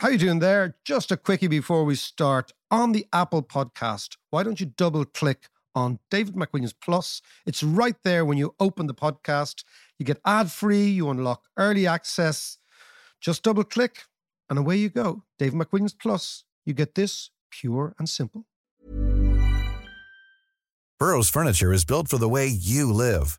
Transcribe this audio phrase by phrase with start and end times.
[0.00, 0.76] How you doing there?
[0.82, 2.54] Just a quickie before we start.
[2.70, 7.20] On the Apple podcast, why don't you double click on David McWilliams Plus?
[7.44, 9.62] It's right there when you open the podcast.
[9.98, 12.56] You get ad free, you unlock early access.
[13.20, 14.04] Just double click
[14.48, 15.24] and away you go.
[15.38, 16.44] David McWilliams Plus.
[16.64, 18.46] You get this pure and simple.
[20.98, 23.38] Burrow's furniture is built for the way you live.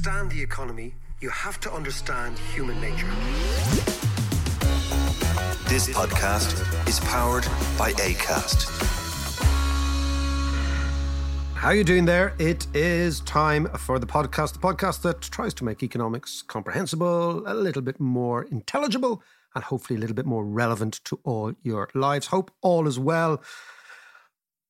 [0.00, 3.06] Understand the economy, you have to understand human nature.
[5.68, 6.56] This podcast
[6.88, 7.44] is powered
[7.76, 8.64] by ACAST.
[11.54, 12.32] How you doing there?
[12.38, 17.52] It is time for the podcast, the podcast that tries to make economics comprehensible, a
[17.52, 19.22] little bit more intelligible,
[19.54, 22.28] and hopefully a little bit more relevant to all your lives.
[22.28, 23.42] Hope all is well.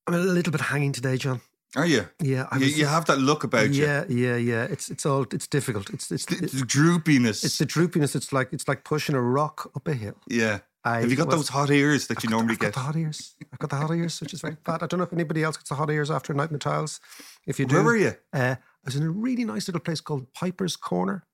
[0.08, 1.40] I'm a little bit hanging today, John.
[1.76, 2.08] Are you?
[2.20, 3.84] Yeah, You, was- you have that look about you.
[3.84, 4.64] Yeah, yeah, yeah.
[4.64, 5.90] It's it's all it's difficult.
[5.90, 7.44] It's it's The, it's, the droopiness.
[7.44, 8.16] it's the droopiness.
[8.16, 10.16] It's like it's like pushing a rock up a hill.
[10.28, 10.60] yeah.
[10.82, 12.74] I have you got was- those hot ears that you normally I've got get?
[12.74, 13.34] the hot ears.
[13.52, 14.82] I've got the hot ears, which is very bad.
[14.82, 16.58] I don't know if anybody else gets the hot ears after a night in the
[16.58, 17.00] tiles.
[17.46, 18.14] If you do, Where were you?
[18.32, 21.26] Uh, I was in a really nice little place called Piper's Corner,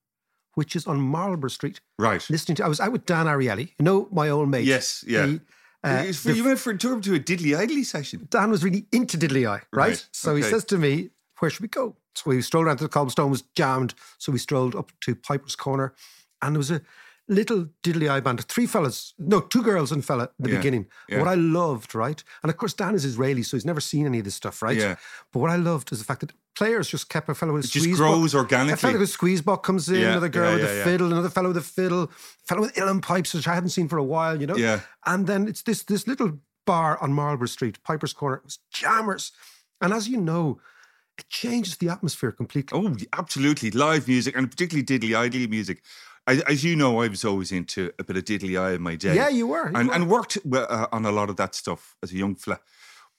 [0.55, 1.79] which is on Marlborough Street.
[1.97, 2.29] Right.
[2.29, 4.65] Listening to, I was out with Dan Ariely, you know, my old mate.
[4.65, 5.25] Yes, yeah.
[5.27, 5.39] He,
[5.87, 8.27] uh, for- you went for a tour to a diddly idly session.
[8.29, 9.89] Dan was really into Diddley Eye, right?
[9.89, 11.09] Right, So he says to me,
[11.39, 11.95] Where should we go?
[12.15, 13.93] So we strolled around to the cobblestone, was jammed.
[14.17, 15.93] So we strolled up to Piper's Corner,
[16.41, 16.81] and there was a
[17.29, 20.87] little Diddley Eye band, three fellas, no, two girls and fella at the Yeah, beginning.
[21.09, 21.19] yeah.
[21.19, 22.23] What I loved, right?
[22.41, 24.77] And of course, Dan is Israeli, so he's never seen any of this stuff, right?
[24.77, 24.95] Yeah.
[25.33, 27.67] But what I loved is the fact that players just kept a fellow with a
[27.67, 28.35] It just grows box.
[28.35, 28.73] organically.
[28.73, 31.29] A fellow with a squeeze box comes in, Yeah, another girl with a fiddle, another
[31.29, 32.09] fellow with a fiddle,
[32.47, 34.55] fellow with uilleann pipes, which I hadn't seen for a while, you know?
[34.55, 34.79] Yeah.
[35.05, 38.37] And then it's this this little bar on Marlborough Street, Piper's Corner.
[38.37, 39.31] It was jammers.
[39.81, 40.59] And as you know,
[41.17, 42.77] it changes the atmosphere completely.
[42.77, 43.71] Oh, absolutely.
[43.71, 45.81] Live music and particularly diddly idly music.
[46.27, 48.95] I, as you know, I was always into a bit of diddly eye in my
[48.95, 49.15] day.
[49.15, 49.69] Yeah, you were.
[49.69, 49.93] you and, were.
[49.93, 52.59] and worked uh, on a lot of that stuff as a young fella.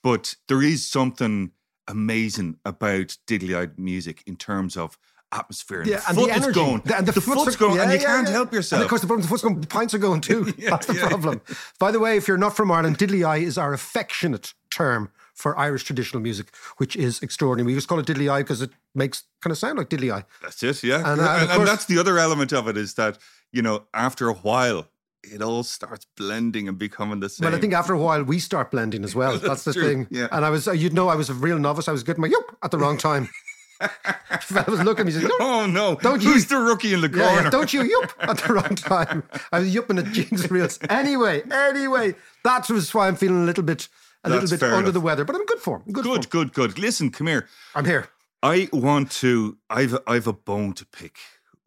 [0.03, 1.53] But there is something
[1.89, 4.99] amazing about diddly eyed music in terms of
[5.33, 5.81] atmosphere.
[5.81, 6.83] And yeah, the and foot the energy, is going.
[6.85, 8.33] The, and the, foot's foot's going, and you yeah, can't yeah.
[8.35, 8.81] help yourself.
[8.81, 10.53] And of course, the, problem- the foot's going, the pints are going too.
[10.59, 11.09] Yeah, That's the yeah, yeah.
[11.09, 11.41] problem.
[11.79, 15.57] By the way, if you're not from Ireland, diddly eye is our affectionate term for
[15.59, 16.47] Irish traditional music,
[16.79, 17.67] which is extraordinary.
[17.73, 20.25] We just call it diddly eye because it makes kind of sound like diddly eye.
[20.43, 20.97] That's it, yeah.
[20.97, 23.19] And, And, uh, and and course- that's the other element of it is that,
[23.53, 24.89] you know, after a while,
[25.23, 27.47] it all starts blending and becoming the same.
[27.47, 29.39] Well, I think after a while we start blending as well.
[29.49, 30.07] That's, the true, thing.
[30.11, 30.29] yeah.
[30.33, 31.89] And I was, uh, you'd know, I was a real novice.
[31.89, 33.29] I was getting my yup at the wrong time.
[33.81, 35.07] I was looking.
[35.07, 35.95] He said, "Yup." Oh no!
[36.03, 37.43] Don't you- Who's the rookie in the Yeah, corner?
[37.45, 39.23] yeah, don't you yup at the wrong time.
[39.53, 40.81] I was yupping at jeans reels.
[40.91, 43.89] Anyway, anyway, that was why I'm feeling a little bit,
[44.25, 44.93] a That's little bit under enough.
[44.95, 45.25] the weather.
[45.25, 45.83] But I'm good form.
[45.91, 46.17] Good, form.
[46.17, 46.79] Good, good, good.
[46.79, 47.49] Listen, come here.
[47.75, 48.09] I'm here.
[48.43, 49.59] I want to.
[49.71, 51.19] I've I've a bone to pick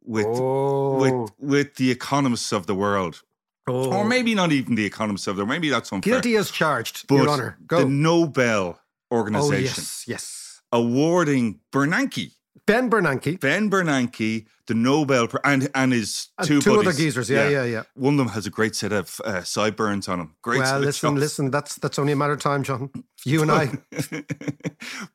[0.04, 0.98] with Oh.
[0.98, 3.24] with with the economists of the world,
[3.68, 4.04] or oh.
[4.04, 5.42] maybe not even the economists of the.
[5.42, 5.50] World.
[5.50, 6.14] Maybe that's unfair.
[6.14, 7.58] Guilty as charged, but Your Honour.
[7.68, 7.80] Go.
[7.80, 8.80] the Nobel
[9.12, 10.62] oh organization yes, yes.
[10.72, 12.32] awarding Bernanke,
[12.66, 17.30] Ben Bernanke Ben Bernanke, the Nobel and and his and two two, other geezers.
[17.30, 17.84] Yeah, yeah, yeah.
[17.96, 20.36] One of them has a great set of uh, sideburns on him.
[20.42, 20.62] Great.
[20.62, 21.52] well, listen, listen.
[21.52, 22.92] That's that's only a matter of time, John.
[23.26, 23.72] You and I.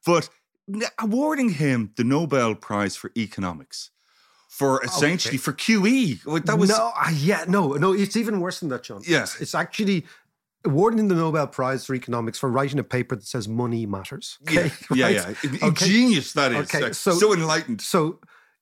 [0.07, 0.29] but
[0.99, 3.91] awarding him the Nobel Prize for economics
[4.57, 6.45] for essentially for QE.
[6.47, 7.93] That was no, uh, yeah, no, no.
[7.93, 9.03] It's even worse than that, John.
[9.07, 9.35] Yes.
[9.35, 10.07] it's, it's actually
[10.67, 14.39] awarding the Nobel Prize for economics for writing a paper that says money matters.
[14.51, 15.37] yeah, Okay, yeah, right?
[15.45, 15.67] yeah.
[15.69, 15.87] Okay.
[15.87, 16.75] Genius that is.
[16.75, 17.81] Okay, so- so, enlightened.
[17.81, 18.21] So,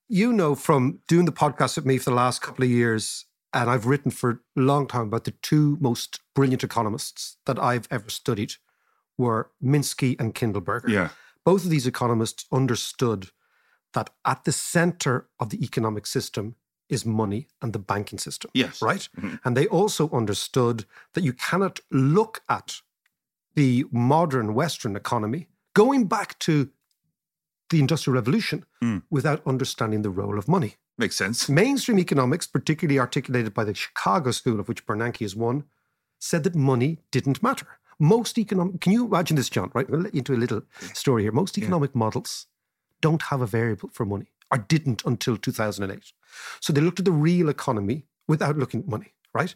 [0.08, 3.70] you know, from doing the podcast with me for the last couple of years, and
[3.70, 8.10] I've written for a long time about the two most brilliant economists that I've ever
[8.10, 8.54] studied
[9.16, 10.88] were Minsky and Kindleberger.
[10.88, 11.08] Yeah.
[11.44, 13.30] Both of these economists understood
[13.92, 16.56] that at the center of the economic system
[16.88, 18.50] is money and the banking system.
[18.54, 18.81] Yes.
[18.82, 19.08] Right?
[19.16, 19.40] Mhm.
[19.44, 20.84] And they also understood
[21.14, 22.81] that you cannot look at
[23.54, 26.70] the modern Western economy going back to
[27.70, 29.02] the Industrial Revolution Mm.
[29.10, 30.76] without understanding the role of money.
[30.98, 31.48] Makes sense.
[31.48, 35.64] Mainstream economics, particularly articulated by the Chicago School, of which Bernanke is one,
[36.19, 37.66] said that money didn't matter.
[37.98, 39.70] Most economic, can you imagine this, John?
[39.75, 41.32] Right, I'll let you into a little story here.
[41.32, 42.46] Most economic models
[43.00, 46.12] don't have a variable for money, or didn't until 2008.
[46.60, 49.54] So they looked at the real economy without looking at money, right?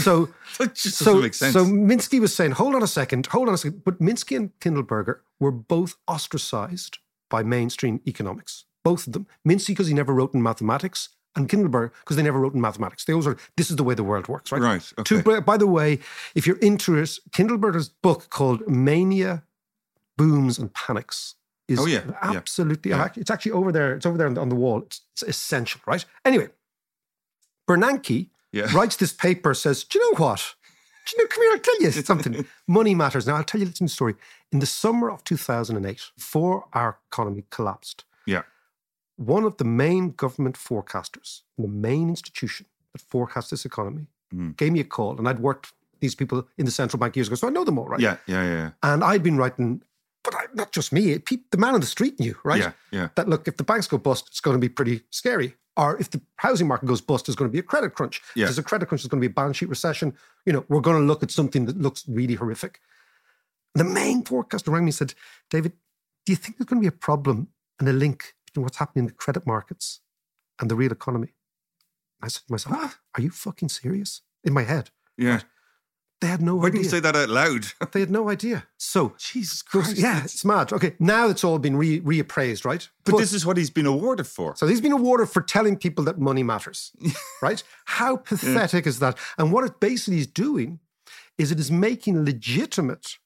[0.00, 0.28] So,
[0.74, 1.20] so,
[1.52, 3.84] so Minsky was saying, hold on a second, hold on a second.
[3.84, 6.98] But Minsky and Kindleberger were both ostracized
[7.28, 9.26] by mainstream economics, both of them.
[9.46, 13.04] Minsky because he never wrote in mathematics, and Kindleberger because they never wrote in mathematics.
[13.04, 14.60] They always are, this is the way the world works, right?
[14.60, 15.20] Right, okay.
[15.22, 16.00] by- by the way,
[16.34, 19.44] if you're interested, Kindleberger's book called Mania,
[20.18, 21.36] Booms and Panics
[21.70, 23.08] is Oh, yeah, absolutely, Yeah.
[23.16, 23.94] it's actually over there.
[23.94, 24.82] It's over there on the, on the wall.
[24.82, 26.04] It's, it's essential, right?
[26.24, 26.48] Anyway,
[27.68, 28.68] Bernanke Yeah.
[28.74, 30.54] writes this paper, says, Do you know what?
[31.06, 32.46] Do you know, come here, I'll tell you something.
[32.68, 33.26] Money matters.
[33.26, 34.14] Now, I'll tell you a little story.
[34.52, 38.42] In the summer of 2008, before our economy collapsed, yeah.
[39.16, 44.56] one of the main government forecasters, the main institution that forecasts this economy, Mm.
[44.56, 45.18] gave me a call.
[45.18, 47.80] And I'd worked these people in the central bank years ago, so I know them
[47.80, 47.98] all, right?
[47.98, 48.70] Yeah, yeah, yeah.
[48.84, 49.82] And I'd been writing,
[50.22, 52.60] but I, not just me, the man on the street knew, right?
[52.60, 53.08] Yeah, yeah.
[53.16, 55.54] That look, if the banks go bust, it's going to be pretty scary.
[55.76, 58.20] Or if the housing market goes bust, there's going to be a credit crunch.
[58.34, 58.44] Yeah.
[58.44, 60.14] If there's a credit crunch, there's going to be a balance sheet recession.
[60.44, 62.80] You know, we're going to look at something that looks really horrific.
[63.74, 65.14] The main forecaster rang me and said,
[65.48, 65.72] David,
[66.26, 69.04] do you think there's going to be a problem and a link between what's happening
[69.04, 70.00] in the credit markets
[70.60, 71.34] and the real economy?
[72.20, 74.22] I said to myself, are you fucking serious?
[74.42, 74.90] In my head.
[75.16, 75.40] Yeah.
[76.20, 76.72] They had no Why idea.
[76.72, 77.64] didn't you say that out loud?
[77.92, 78.66] They had no idea.
[78.76, 79.96] So, Jesus those- Christ.
[79.98, 80.72] yeah, it's mad.
[80.72, 82.86] Okay, now it's all been re- reappraised, right?
[83.04, 84.54] But, this is what he's been awarded for.
[84.56, 86.92] so he's been awarded for telling people that money matters,
[87.42, 87.62] right?
[87.86, 89.16] How pathetic is that?
[89.38, 90.78] And what it basically is doing
[91.38, 93.16] is it is making legitimate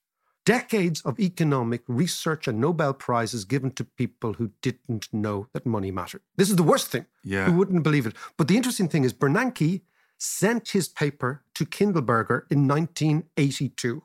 [0.47, 5.91] decades of economic research and Nobel Prizes given to people who didn't know that money
[5.91, 6.21] mattered.
[6.37, 7.07] This is the worst thing.
[7.25, 7.47] Yeah.
[7.47, 8.15] Who wouldn't believe it?
[8.37, 9.81] But the interesting thing is Bernanke
[10.19, 14.03] sent his paper to Kindleberger in 1982.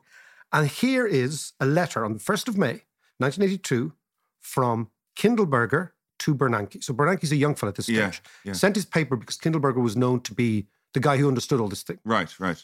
[0.52, 2.82] And here is a letter on the 1st of May,
[3.18, 3.92] 1982,
[4.40, 5.90] from Kindleberger
[6.20, 6.82] to Bernanke.
[6.82, 7.96] So Bernanke's a young fellow at this stage.
[7.96, 8.12] Yeah,
[8.44, 8.52] yeah.
[8.52, 11.82] Sent his paper because Kindleberger was known to be the guy who understood all this
[11.82, 11.98] thing.
[12.04, 12.62] Right, right.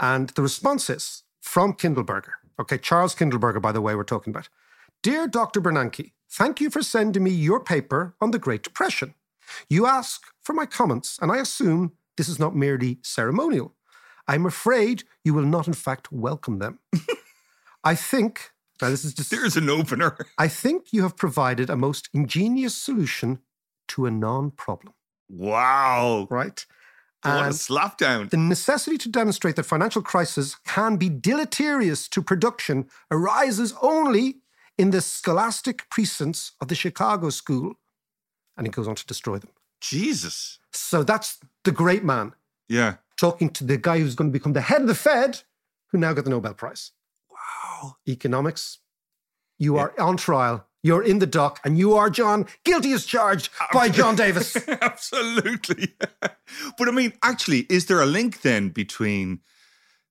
[0.00, 2.32] And the response is from Kindleberger.
[2.60, 4.48] Okay, Charles Kindleberger, by the way, we're talking about.
[5.02, 5.60] Dear Dr.
[5.60, 9.14] Bernanke, thank you for sending me your paper on the Great Depression.
[9.68, 13.74] You ask for my comments, and I assume this is not merely ceremonial.
[14.26, 16.80] I'm afraid you will not, in fact, welcome them.
[17.84, 18.50] I think,
[18.82, 20.18] now this is just, There's an opener.
[20.38, 23.38] I think you have provided a most ingenious solution
[23.88, 24.92] to a non problem,
[25.30, 26.26] Wow.
[26.30, 26.66] right?
[27.22, 28.28] What a And- slap down.
[28.28, 34.42] The necessity to demonstrate that financial crisis can be deleterious to production arises only
[34.76, 37.74] in the scholastic precincts of the Chicago School.
[38.56, 39.50] And he goes on to destroy them.
[39.80, 40.58] Jesus.
[40.72, 42.32] So that's the great man
[42.68, 42.96] Yeah.
[43.20, 45.42] talking to the guy who's going to become the head of the Fed,
[45.90, 46.92] who now got the Nobel Prize.
[47.30, 47.96] Wow.
[48.08, 48.78] Economics,
[49.58, 50.64] you are on trial.
[50.82, 54.56] You're in the dock, and you are, John, guilty as charged uh, by John Davis.
[54.68, 55.94] Absolutely.
[56.20, 59.40] but I mean, actually, is there a link then between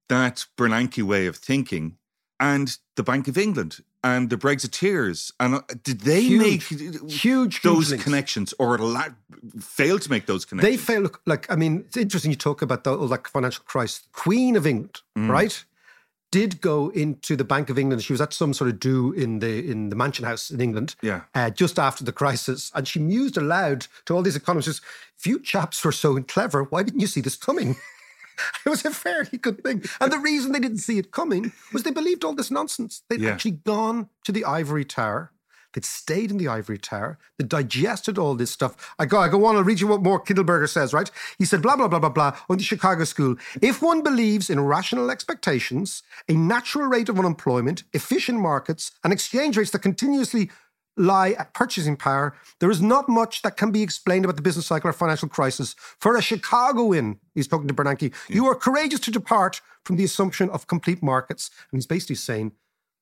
[0.09, 1.97] that Bernanke way of thinking
[2.39, 3.80] and the Bank of England
[4.16, 5.31] and the Brexiteers?
[5.40, 8.04] And uh, did they Huge, make huge, huge those links.
[8.04, 9.14] connections or la-
[9.59, 10.71] fail to make those connections?
[10.71, 11.02] They fail.
[11.02, 12.31] Look, like I mean, it's interesting.
[12.31, 14.07] You talk about the all that financial crisis.
[14.14, 15.30] Queen of England, Mm.
[15.30, 15.66] right,
[16.31, 18.04] did go into the Bank of England.
[18.04, 20.95] She was at some sort of do in the in the Mansion House in England.
[21.02, 21.21] Yeah.
[21.33, 24.81] Uh, just after the crisis, and she mused aloud to all these economists:
[25.18, 27.76] "If you chaps were so clever, why didn't you see this coming?"
[28.65, 29.83] it was a fairly good thing.
[29.99, 33.03] And the reason they didn't see it coming was they believed all this nonsense.
[33.09, 33.31] They'd Yeah.
[33.31, 35.31] actually gone to the ivory tower.
[35.73, 37.19] They'd stayed in the ivory tower.
[37.37, 38.95] They digested all this stuff.
[38.97, 41.11] I go, I go on, I'll read you what more Kindleberger says, right?
[41.37, 43.35] He said, blah, blah, blah, blah, blah, on the Chicago school.
[43.61, 49.57] If one believes in rational expectations, a natural rate of unemployment, efficient markets, and exchange
[49.57, 50.49] rates that continuously
[50.97, 54.66] lie at purchasing power, there is not much that can be explained about the business
[54.66, 55.75] cycle or financial crisis.
[55.77, 60.49] For a Chicagoan, he's talking to Bernanke, you are courageous to depart from the assumption
[60.49, 61.49] of complete markets.
[61.71, 62.54] And he's basically saying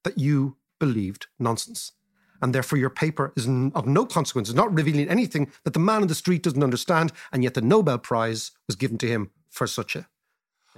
[0.04, 1.94] that you believed nonsense.
[2.42, 6.02] And therefore, your paper is of no consequence, it's not revealing anything that the man
[6.02, 7.12] in the street doesn't understand.
[7.32, 10.08] And yet, the Nobel Prize was given to him for such a.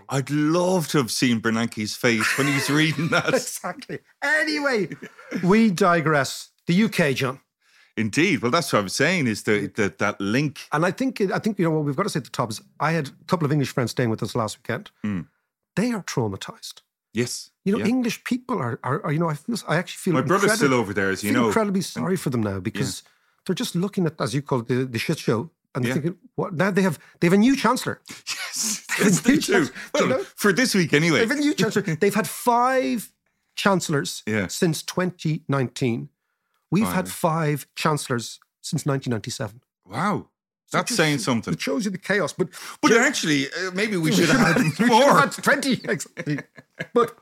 [0.09, 3.33] I'd love to have seen Bernanke's face when he's reading that.
[3.33, 4.00] Exactly.
[4.24, 4.89] Anyway,
[5.43, 6.51] we digress.
[6.67, 7.39] The UK, John.
[7.95, 8.41] Indeed.
[8.41, 9.25] Well, that's what I'm saying.
[9.27, 10.59] Is the, the that link?
[10.71, 12.51] And I think I think you know what we've got to say at the top
[12.51, 14.91] is I had a couple of English friends staying with us last weekend.
[15.03, 15.27] Mm.
[15.75, 16.81] They are traumatized.
[17.13, 17.50] Yes.
[17.65, 17.88] You know, Yeah.
[17.88, 20.74] English people are, are, are you know I feel I actually feel My brother's still
[20.75, 21.47] over there, as you know.
[21.47, 23.01] incredibly sorry for them now because
[23.45, 25.93] they're just looking at as you call it the, the shit show and Yeah.
[25.93, 28.00] thinking what now they have they have a new chancellor.
[28.09, 29.67] Yes, yes, they do.
[29.93, 30.24] Well, you know?
[30.36, 31.19] for this week anyway.
[31.19, 31.81] They've a new chancellor.
[32.01, 33.12] They've had five
[33.55, 34.47] chancellors Yeah.
[34.47, 36.09] since 2019.
[36.71, 39.62] We've had five chancellors since 1997.
[39.86, 40.27] Wow,
[40.65, 41.53] So that's just- saying something.
[41.53, 42.50] It shows you the chaos, but
[42.81, 45.03] But actually, uh, maybe we should should have had more.
[45.19, 45.74] have had 20.
[45.86, 46.39] Exactly.
[46.93, 47.17] But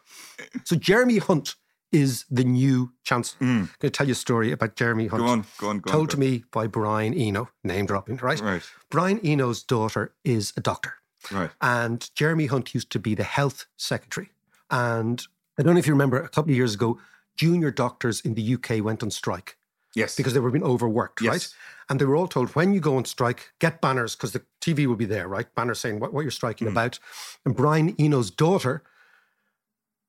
[0.64, 1.56] so Jeremy Hunt
[1.92, 3.48] is the new chancellor.
[3.48, 5.22] I'm going to tell you a story about Jeremy Hunt.
[5.24, 5.94] Go on, go on, go on.
[5.94, 8.40] Told go to me by Brian Eno, name dropping, right?
[8.42, 8.64] Right.
[8.90, 10.96] Brian Eno's daughter is a doctor.
[11.32, 11.52] Right.
[11.62, 14.32] And Jeremy Hunt used to be the health secretary.
[14.70, 15.26] And
[15.58, 17.00] I don't know if you remember, a couple of years ago,
[17.36, 19.58] junior doctors in the UK went on strike
[19.94, 20.16] Yes.
[20.16, 21.32] because they were being overworked, Yes.
[21.32, 21.48] right?
[21.90, 24.88] And they were all told when you go on strike, get banners because the TV
[24.88, 25.54] will be there, right?
[25.56, 26.74] Banners saying what, what you're striking hmm.
[26.74, 27.00] about.
[27.46, 28.84] And Brian Eno's daughter,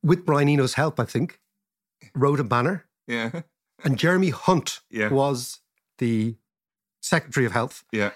[0.02, 1.40] with Brian Eno's help, I think,
[2.14, 2.87] wrote a banner.
[3.06, 3.42] yeah.
[3.85, 5.11] And Jeremy Hunt Yeah.
[5.11, 5.61] was
[5.99, 6.37] the
[7.02, 7.85] Secretary of Health.
[7.92, 8.12] Yeah.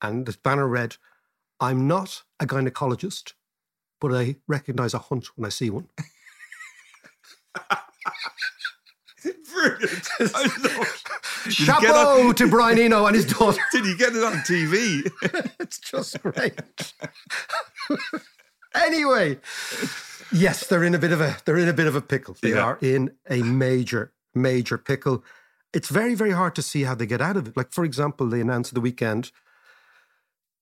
[0.00, 0.96] And the banner read,
[1.60, 3.32] I'm not a gynecologist,
[4.00, 5.88] but I recognize a hunt when I see one.
[9.52, 10.08] Brilliant.
[10.20, 11.02] I love
[11.44, 13.60] Did you get Chapeau to Brian Eno and his daughter.
[13.72, 15.10] Did you get it on TV?
[15.58, 16.92] it's just great.
[18.74, 19.38] anyway,
[20.32, 22.36] yes, they're in a bit of a they're in a bit of a pickle.
[22.42, 22.62] They Yeah.
[22.62, 25.24] are in a major major pickle.
[25.72, 27.56] It's very very hard to see how they get out of it.
[27.56, 29.30] Like for example, they announced the weekend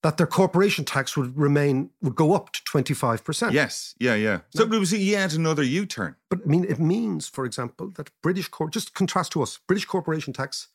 [0.04, 3.52] that their corporation tax would remain would go up to twenty five percent.
[3.52, 3.94] yes.
[3.98, 4.14] Yeah.
[4.14, 4.38] Yeah.
[4.50, 6.14] So it was yet another U-turn.
[6.30, 9.86] But I mean, it means, for example, that British cor just contrast to us, British
[9.86, 10.68] corporation tax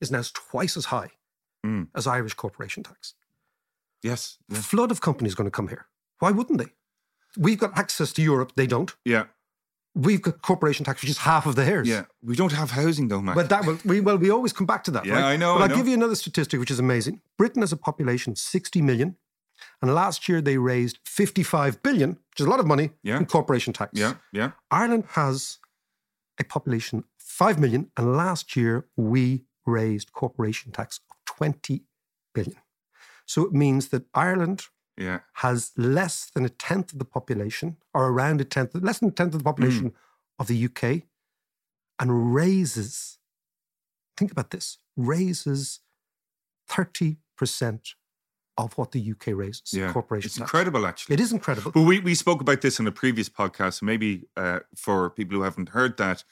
[0.00, 1.10] is now twice as high
[1.64, 1.88] Mm.
[1.94, 3.14] as Irish corporation tax.
[4.02, 4.38] Yes.
[4.48, 4.60] Yeah.
[4.60, 5.86] flood of companies going to come here.
[6.20, 6.72] Why wouldn't they?
[7.36, 8.52] We've got access to Europe.
[8.56, 8.94] They don't.
[9.04, 9.24] Yeah.
[10.06, 11.88] We've got corporation tax, which is half of theirs.
[11.88, 12.04] Yeah.
[12.22, 13.34] We don't have housing though, Mac.
[13.34, 15.04] But that will we well we always come back to that.
[15.06, 15.32] Yeah, right?
[15.32, 15.76] I know, But I I'll know.
[15.76, 17.22] give you another statistic which is amazing.
[17.38, 19.16] Britain has a population of 60 million,
[19.80, 23.16] and last year they raised 55 billion, which is a lot of money Yeah.
[23.16, 23.90] in corporation tax.
[23.94, 24.14] yeah.
[24.32, 24.50] Yeah.
[24.70, 25.58] Ireland has
[26.38, 31.84] a population of 5 million, and last year we raised corporation tax of 20
[32.34, 32.60] billion.
[33.24, 34.66] So it means that Ireland
[34.98, 35.20] Yeah.
[35.34, 39.12] has less than a tenth of the population, or around a tenth, less than a
[39.12, 39.92] tenth of the population
[40.38, 41.02] of the UK,
[41.98, 43.18] and raises,
[44.16, 45.80] think about this, raises
[46.70, 47.16] 30%
[48.58, 49.92] of what the UK raises, Yeah.
[49.92, 50.48] corporation It's tax.
[50.48, 51.14] incredible, actually.
[51.14, 51.72] It is incredible.
[51.72, 53.74] But we, we spoke about this in a previous podcast.
[53.80, 56.24] So maybe uh, for people who haven't heard that,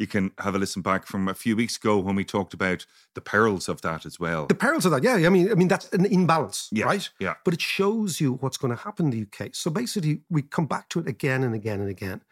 [0.00, 2.86] you can have a listen back from a few weeks ago when we talked about
[3.14, 4.46] the perils of that as well.
[4.46, 5.14] The perils of that, yeah.
[5.26, 7.06] I mean, I mean that's an imbalance, Yeah, right?
[7.20, 7.34] yeah.
[7.44, 9.50] But it shows you what's going to happen in the UK.
[9.54, 12.22] So basically, we come back to it again and again and again.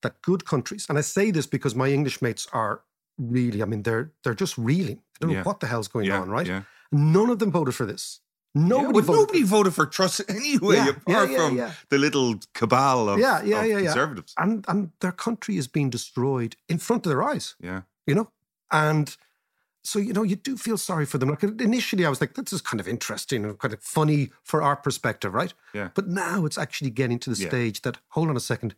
[0.00, 2.80] That good countries, and I say this because my English mates are
[3.18, 4.96] really, I mean, they're they're just reeling.
[5.20, 5.38] They don't Yeah.
[5.40, 6.46] know what the hell's going Yeah, on, right?
[6.46, 6.62] yeah.
[6.90, 8.20] None of them voted for this.
[8.56, 9.16] Yeah, Nobody well, voted.
[9.20, 11.72] nobody voted for Truss anyway, Yeah, apart yeah, yeah, from yeah.
[11.88, 13.84] the little cabal of, Yeah, yeah, of yeah, yeah.
[13.86, 14.34] conservatives.
[14.38, 17.56] and and their country is being destroyed in front of their eyes.
[17.60, 17.82] Yeah.
[18.06, 18.30] you know?
[18.70, 19.16] And
[19.82, 21.28] so, you know, you do feel sorry for them.
[21.30, 24.62] Like initially I was like, this is kind of interesting and kind of funny for
[24.62, 25.52] our perspective, right?
[25.74, 25.88] Yeah.
[25.94, 27.48] But now it's actually getting to the Yeah.
[27.48, 28.74] stage that, hold on a second,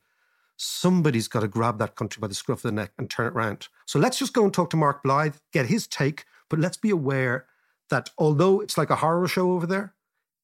[0.57, 3.35] somebody's got to grab that country by the scruff of the neck and turn it
[3.35, 3.69] around.
[3.85, 6.91] So let's just go and talk to Mark Blyth, get his take, but let's be
[6.91, 7.47] aware
[7.91, 9.95] that although it's like a horror show over there,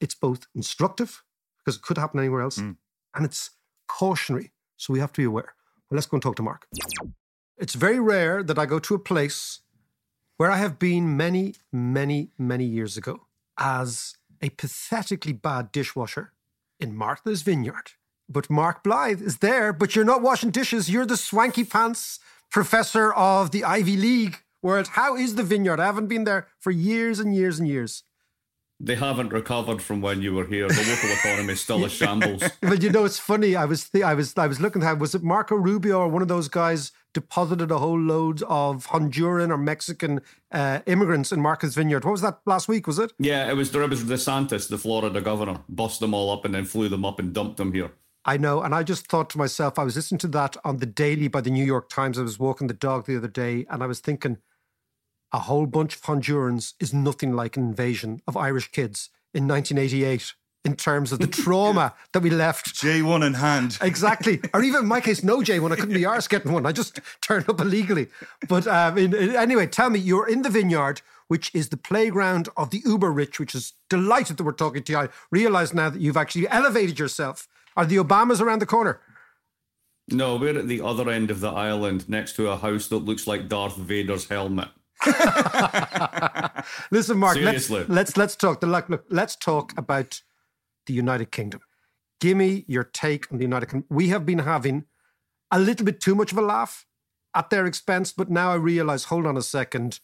[0.01, 1.23] it's both instructive
[1.59, 2.77] because it could happen anywhere else, Mm.
[3.15, 3.51] and it's
[3.87, 4.53] cautionary.
[4.77, 5.55] So we have to be aware.
[5.89, 6.67] Well, let's go and talk to Mark.
[7.59, 9.61] It's very rare that I go to a place
[10.39, 13.27] where I have been many, many, many years ago
[13.59, 16.33] as a pathetically bad dishwasher
[16.81, 17.93] in Martha's Vineyard.
[18.29, 20.89] But Mark Blyth is there, but you're not washing dishes.
[20.91, 22.19] You're the swanky pants
[22.51, 24.89] professor of the Ivy League world.
[24.89, 25.81] How is the vineyard?
[25.81, 28.05] I haven't been there for years and years and years.
[28.85, 30.67] They haven't recovered from when you were here.
[30.67, 32.43] The local economy is still a shambles.
[32.61, 33.55] But you know, it's funny.
[33.55, 36.21] I was th- I was I was looking at was it Marco Rubio or one
[36.23, 41.77] of those guys deposited a whole load of Honduran or Mexican uh, immigrants in Martha's
[41.77, 42.05] Vineyard.
[42.05, 42.89] What was that last week?
[42.89, 43.13] Was it?
[43.21, 43.73] Yeah, it was.
[43.73, 47.21] It was DeSantis, the Florida governor, bust them all up and then flew them up
[47.21, 47.93] and dumped them here.
[48.25, 50.87] I know, and I just thought to myself, I was listening to that on the
[50.87, 52.19] Daily by the New York Times.
[52.19, 54.39] I was walking the dog the other day, and I was thinking,
[55.33, 60.35] a whole bunch of Hondurans is nothing like an invasion of Irish kids in 1988
[60.65, 62.75] in terms of the trauma that we left.
[62.75, 63.79] J1 in hand.
[63.81, 64.41] Exactly.
[64.55, 65.73] or even in my case, no J1.
[65.73, 66.67] I couldn't be arse getting one.
[66.67, 68.09] I just turned up illegally.
[68.49, 72.49] But um, in, in, anyway, tell me, you're in the vineyard, which is the playground
[72.57, 74.99] of the uber rich, which is delighted that we're talking to you.
[74.99, 77.49] I realize now that you've actually elevated yourself.
[77.75, 79.01] Are the Obamas around the corner?
[80.11, 83.27] No, we're at the other end of the island next to a house that looks
[83.27, 84.69] like Darth Vader's helmet.
[86.91, 87.35] Listen, Mark.
[87.35, 87.81] Seriously.
[87.81, 88.61] Let's, let's let's talk.
[88.61, 89.05] The look, look.
[89.09, 90.23] Let's talk about
[90.87, 91.61] the United Kingdom.
[92.21, 93.87] Give me your take on the United Kingdom.
[93.91, 94.85] We have been having
[95.51, 96.87] a little bit too much of a laugh
[97.35, 99.05] at their expense, but now I realize.
[99.05, 100.01] Hold on a second.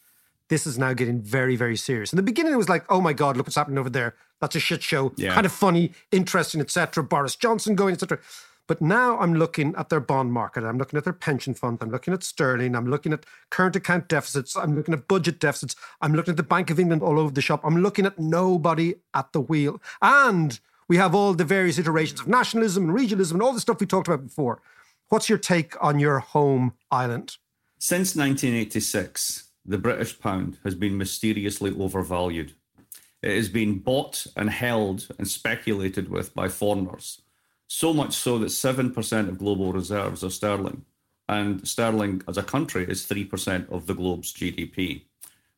[0.48, 2.12] This is now getting very, very serious.
[2.12, 4.14] In the beginning, it was like, "Oh my God, look what's happening over there.
[4.40, 5.12] That's a shit show.
[5.16, 5.34] Yeah.
[5.34, 8.18] Kind of funny, interesting, etc." Boris Johnson going, etc.
[8.68, 10.62] But now I'm looking at their bond market.
[10.62, 11.78] I'm looking at their pension fund.
[11.80, 12.76] I'm looking at sterling.
[12.76, 14.54] I'm looking at current account deficits.
[14.56, 15.74] I'm looking at budget deficits.
[16.02, 17.62] I'm looking at the Bank of England all over the shop.
[17.64, 19.80] I'm looking at nobody at the wheel.
[20.02, 23.80] And we have all the various iterations of nationalism and regionalism and all the stuff
[23.80, 24.60] we talked about before.
[25.08, 27.38] What's your take on your home island?
[27.78, 32.52] Since 1986, the British pound has been mysteriously overvalued.
[33.22, 37.22] It has been bought and held and speculated with by foreigners,
[37.68, 40.84] so much so that 7% of global reserves are sterling.
[41.28, 45.02] And sterling as a country is 3% of the globe's GDP.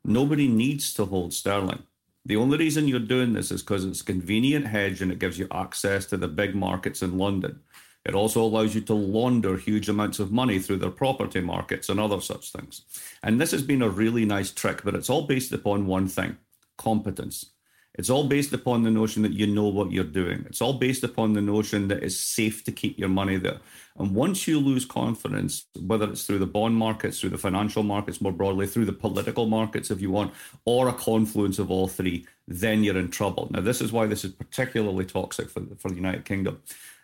[0.05, 1.85] Nobody needs to hold sterling.
[2.27, 5.39] The only reason you're doing this is because it's a convenient hedge and it gives
[5.39, 7.61] you access to the big markets in London.
[8.05, 12.01] It also allows you to launder huge amounts of money through their property markets and
[12.01, 12.83] other such things.
[13.23, 16.37] And this has been a really nice trick, but it's all based upon one thing
[16.77, 17.51] competence.
[17.95, 20.45] It's all based upon the notion that you know what you're doing.
[20.47, 23.59] It's all based upon the notion that it's safe to keep your money there.
[23.99, 28.21] And once you lose confidence, whether it's through the bond markets, through the financial markets
[28.21, 30.33] more broadly, through the political markets, if you want,
[30.65, 33.49] or a confluence of all three, then you're in trouble.
[33.51, 36.63] Now, this is why this is particularly toxic for, for the United Kingdom.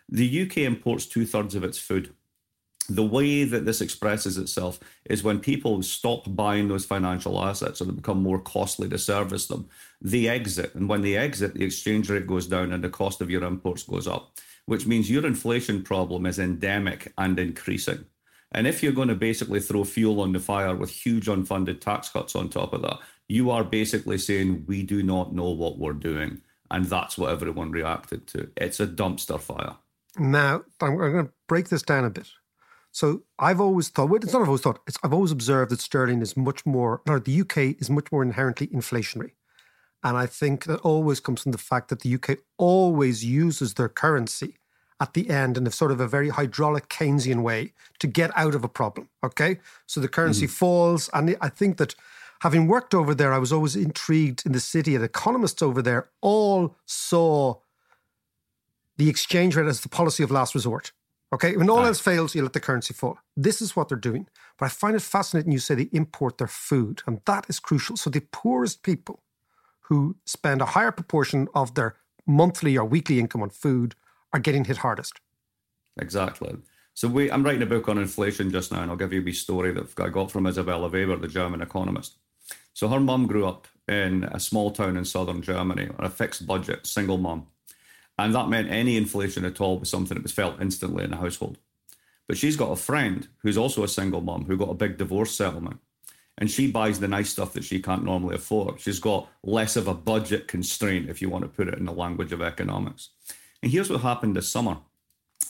[0.09, 2.13] The UK imports two thirds of its food
[2.89, 7.85] the way that this expresses itself is when people stop buying those financial assets or
[7.85, 9.67] they become more costly to service them,
[10.01, 10.73] they exit.
[10.75, 13.83] And when they exit, the exchange rate goes down and the cost of your imports
[13.83, 14.31] goes up,
[14.65, 18.05] which means your inflation problem is endemic and increasing.
[18.53, 22.09] And if you're going to basically throw fuel on the fire with huge unfunded tax
[22.09, 25.93] cuts on top of that, you are basically saying, we do not know what we're
[25.93, 26.41] doing.
[26.71, 28.49] And that's what everyone reacted to.
[28.55, 29.75] It's a dumpster fire.
[30.17, 32.27] Now, I'm going to break this down a bit.
[32.97, 35.81] So I've always thought, well, it's not I've always thought, it's, I've always observed that
[35.81, 39.33] sterling is much more, or the UK is much more inherently inflationary.
[40.03, 43.87] And I think that always comes from the fact that the UK always uses their
[43.87, 44.55] currency
[44.99, 48.55] at the end in a sort of a very hydraulic Keynesian way to get out
[48.55, 49.09] of a problem.
[49.23, 49.59] Okay.
[49.85, 50.49] So the currency mm.
[50.49, 51.07] falls.
[51.13, 51.93] And I think that
[52.39, 56.09] having worked over there, I was always intrigued in the city and economists over there
[56.21, 57.57] all saw
[58.97, 60.93] the exchange rate as the policy of last resort.
[61.33, 63.17] Okay, when all else fails, you let the currency fall.
[63.35, 64.27] This is what they're doing.
[64.57, 67.97] But I find it fascinating you say they import their food, and that is crucial.
[67.97, 69.21] So the poorest people
[69.81, 73.95] who spend a higher proportion of their monthly or weekly income on food
[74.31, 75.19] are getting hit hardest.
[75.99, 76.55] Exactly.
[76.93, 79.23] So we, I'm writing a book on inflation just now, and I'll give you a
[79.23, 82.15] wee story that I got from Isabella Weber, the German economist.
[82.73, 86.47] So her mum grew up in a small town in southern Germany on a fixed
[86.47, 87.47] budget, single mum.
[88.17, 91.17] And that meant any inflation at all was something that was felt instantly in the
[91.17, 91.57] household.
[92.27, 95.35] But she's got a friend who's also a single mom who got a big divorce
[95.35, 95.79] settlement.
[96.37, 98.79] And she buys the nice stuff that she can't normally afford.
[98.79, 101.91] She's got less of a budget constraint, if you want to put it in the
[101.91, 103.09] language of economics.
[103.63, 104.77] And here's what happened this summer.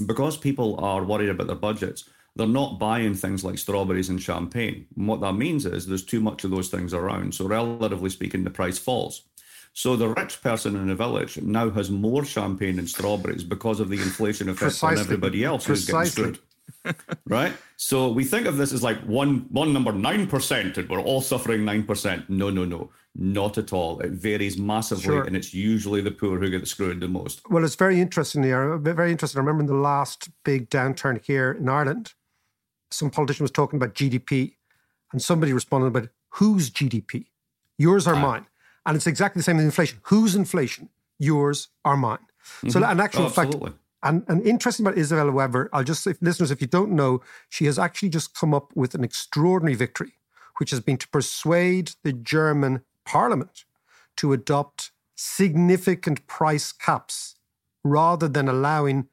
[0.06, 4.86] Because people are worried about their budgets, they're not buying things like strawberries and champagne.
[4.96, 7.34] And what that means is there's too much of those things around.
[7.34, 9.24] So, relatively speaking, the price falls.
[9.78, 13.90] So the rich person in the village now has more champagne and strawberries because of
[13.90, 16.40] the inflation effect on everybody else who's getting screwed.
[17.28, 17.54] right?
[17.76, 21.22] So we think of this as like one one number nine percent, and we're all
[21.22, 22.28] suffering nine percent.
[22.28, 24.00] No, no, no, not at all.
[24.00, 25.24] It varies massively, Sure.
[25.26, 27.48] and it's usually the poor who get screwed the most.
[27.52, 28.74] Well, it's very interesting here.
[28.74, 29.38] Uh, very interesting.
[29.38, 32.16] I remember in the last big downturn here in Ireland,
[32.90, 34.56] some politician was talking about GDP,
[35.14, 37.28] and somebody responded about whose GDP,
[37.78, 38.20] yours or ah.
[38.20, 38.48] mine,
[38.88, 40.00] and it's exactly the same with inflation.
[40.04, 42.18] Whose inflation, yours or mine?
[42.70, 42.92] So, mm-hmm.
[42.92, 43.48] an actual Oh, fact.
[43.48, 43.74] absolutely.
[44.02, 47.66] And, and interesting about Isabella Weber, I'll just say, listeners, if you don't know, she
[47.66, 50.14] has actually just come up with an extraordinary victory,
[50.58, 53.66] which has been to persuade the German parliament
[54.18, 57.36] to adopt significant price caps
[57.84, 59.08] rather than allowing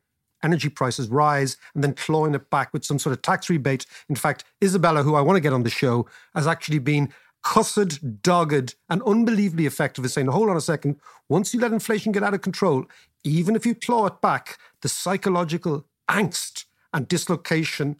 [0.45, 3.87] energy prices rise and then clawing it back with some sort of tax rebate.
[4.09, 7.13] In fact, Isabella, who I want to get on the show, has actually been
[7.45, 10.97] cussed, dogged, and unbelievably effective in saying, hold on a second,
[11.29, 12.85] once you let inflation get out of control,
[13.23, 17.97] even if you claw it back, the psychological angst and dislocation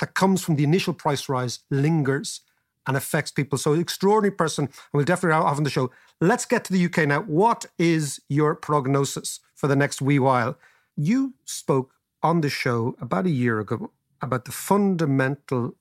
[0.00, 2.40] that comes from the initial price rise lingers
[2.86, 3.58] and affects people.
[3.58, 5.90] So, extraordinary person, and we'll definitely have on the show.
[6.20, 7.20] Let's get to the UK now.
[7.22, 10.58] What is your prognosis for the next wee while?
[10.96, 15.76] You spoke on the show about a year ago about the fundamental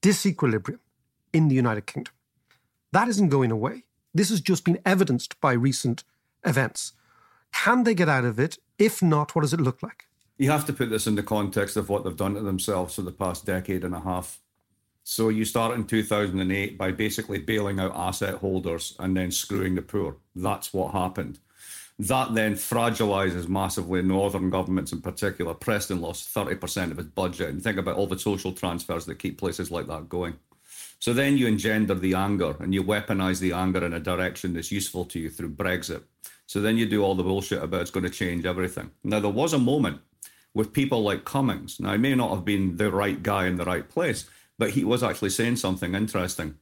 [0.00, 0.78] disequilibrium
[1.32, 2.14] in the United Kingdom.
[2.92, 3.84] That isn't going away.
[4.14, 6.04] This has just been evidenced by recent
[6.44, 6.92] events.
[7.52, 8.58] Can they get out of it?
[8.78, 10.06] If not, what does it look like?
[10.38, 13.02] You have to put this in the context of what they've done to themselves for
[13.02, 14.40] the past decade and a half.
[15.04, 19.82] So you start in 2008 by basically bailing out asset holders and then screwing the
[19.82, 20.16] poor.
[20.34, 21.38] That's what happened.
[21.98, 25.54] That then fragilizes massively northern governments in particular.
[25.54, 27.50] Preston lost 30% of its budget.
[27.50, 30.34] And think about all the social transfers that keep places like that going.
[31.02, 34.70] So then you engender the anger and you weaponize the anger in a direction that's
[34.70, 36.04] useful to you through Brexit.
[36.46, 38.92] So then you do all the bullshit about it's going to change everything.
[39.02, 40.00] Now, there was a moment
[40.54, 41.80] with people like Cummings.
[41.80, 44.84] Now, he may not have been the right guy in the right place, but he
[44.84, 46.54] was actually saying something interesting.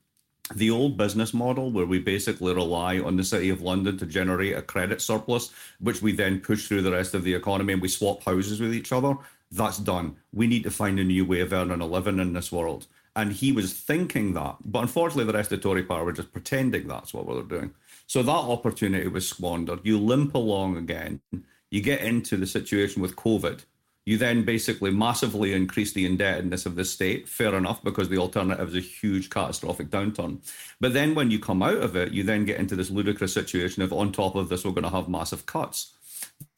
[0.54, 4.56] The old business model, where we basically rely on the City of London to generate
[4.56, 7.88] a credit surplus, which we then push through the rest of the economy and we
[7.88, 9.16] swap houses with each other,
[9.52, 10.16] that's done.
[10.32, 12.86] We need to find a new way of earning a living in this world.
[13.20, 14.56] And he was thinking that.
[14.64, 17.74] But unfortunately, the rest of the Tory party were just pretending that's what they're doing.
[18.06, 19.80] So that opportunity was squandered.
[19.82, 21.20] You limp along again.
[21.70, 23.64] You get into the situation with COVID
[24.06, 27.28] you then basically massively increase the indebtedness of the state.
[27.28, 30.38] Fair enough, because the alternative is a huge catastrophic downturn.
[30.80, 33.82] But then when you come out of it, you then get into this ludicrous situation
[33.82, 35.92] of on top of this, we're going to have massive cuts.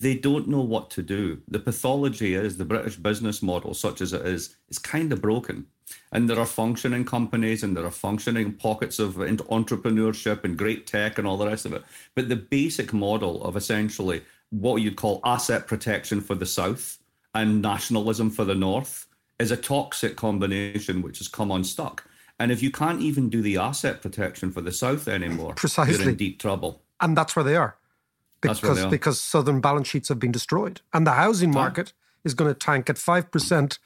[0.00, 1.40] They don't know what to do.
[1.48, 5.66] The pathology is the British business model, such as it is, is kind of broken.
[6.10, 11.18] And there are functioning companies and there are functioning pockets of entrepreneurship and great tech
[11.18, 11.82] and all the rest of it.
[12.14, 16.98] But the basic model of essentially what you'd call asset protection for the South
[17.34, 19.06] and nationalism for the North
[19.38, 22.04] is a toxic combination which has come unstuck.
[22.38, 26.10] And if you can't even do the asset protection for the South anymore, precisely you're
[26.10, 26.82] in deep trouble.
[27.00, 27.76] And that's where they are.
[28.42, 28.90] Because, that's where they are.
[28.90, 30.80] because southern balance sheets have been destroyed.
[30.92, 31.92] And the housing market
[32.24, 33.78] is going to tank at five percent.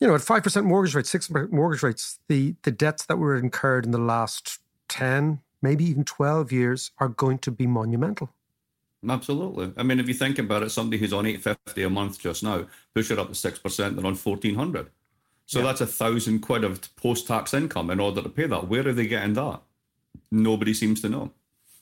[0.00, 3.36] You know, at five percent mortgage rates, 6% mortgage rates, the the debts that were
[3.36, 8.30] incurred in the last ten, maybe even twelve years are going to be monumental.
[9.08, 9.72] Absolutely.
[9.76, 12.42] I mean, if you think about it, somebody who's on eight fifty a month just
[12.42, 14.90] now, push it up to six percent, they're on fourteen hundred.
[15.46, 15.66] So yeah.
[15.66, 18.68] that's a thousand quid of post-tax income in order to pay that.
[18.68, 19.62] Where are they getting that?
[20.30, 21.32] Nobody seems to know.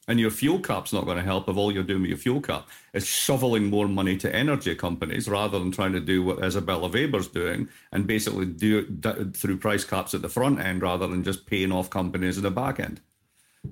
[0.08, 2.40] And your fuel cap's not going to help if all you're doing with your fuel
[2.40, 6.88] cap is shoveling more money to energy companies rather than trying to do what Isabella
[6.88, 11.24] Weber's doing and basically do it through price caps at the front end rather than
[11.24, 13.00] just paying off companies at the back end.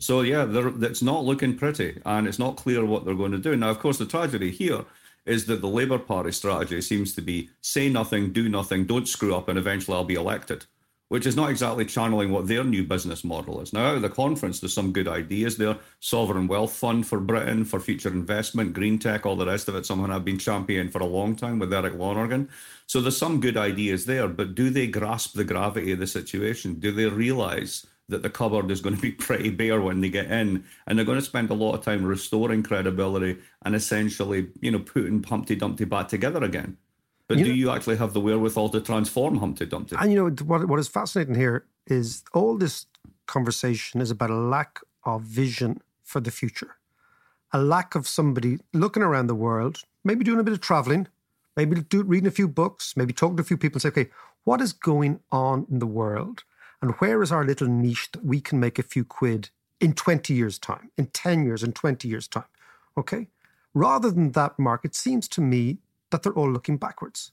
[0.00, 3.56] So yeah, it's not looking pretty, and it's not clear what they're going to do.
[3.56, 4.84] Now, of course, the tragedy here
[5.24, 9.34] is that the Labour Party strategy seems to be say nothing, do nothing, don't screw
[9.34, 10.66] up, and eventually I'll be elected,
[11.14, 13.72] which is not exactly channeling what their new business model is.
[13.72, 15.78] Now, out of the conference, there's some good ideas there.
[16.00, 19.86] Sovereign wealth fund for Britain, for future investment, green tech, all the rest of it,
[19.86, 22.48] something I've been championing for a long time with Eric Lonergan.
[22.88, 26.80] So there's some good ideas there, but do they grasp the gravity of the situation?
[26.80, 30.32] Do they realise that the cupboard is going to be pretty bare when they get
[30.32, 34.72] in, and they're going to spend a lot of time restoring credibility and essentially, you
[34.72, 36.76] know, putting Humpty Dumpty back together again.
[37.28, 39.96] But you do know, you actually have the wherewithal to transform Humpty Dumpty?
[39.98, 40.68] And you know what?
[40.68, 42.86] What is fascinating here is all this
[43.26, 46.76] conversation is about a lack of vision for the future,
[47.52, 51.08] a lack of somebody looking around the world, maybe doing a bit of traveling,
[51.56, 54.10] maybe do, reading a few books, maybe talking to a few people, and say, okay,
[54.44, 56.44] what is going on in the world?
[56.82, 59.48] And where is our little niche that we can make a few quid
[59.80, 62.44] in 20 years' time, in 10 years, in 20 years' time?
[62.98, 63.28] Okay?
[63.72, 65.78] Rather than that, Mark, it seems to me
[66.14, 67.32] that they're all looking backwards.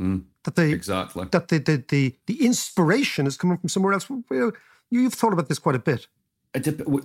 [0.00, 4.08] Mm, that they exactly that the, the the the inspiration is coming from somewhere else.
[4.90, 6.06] You've thought about this quite a bit.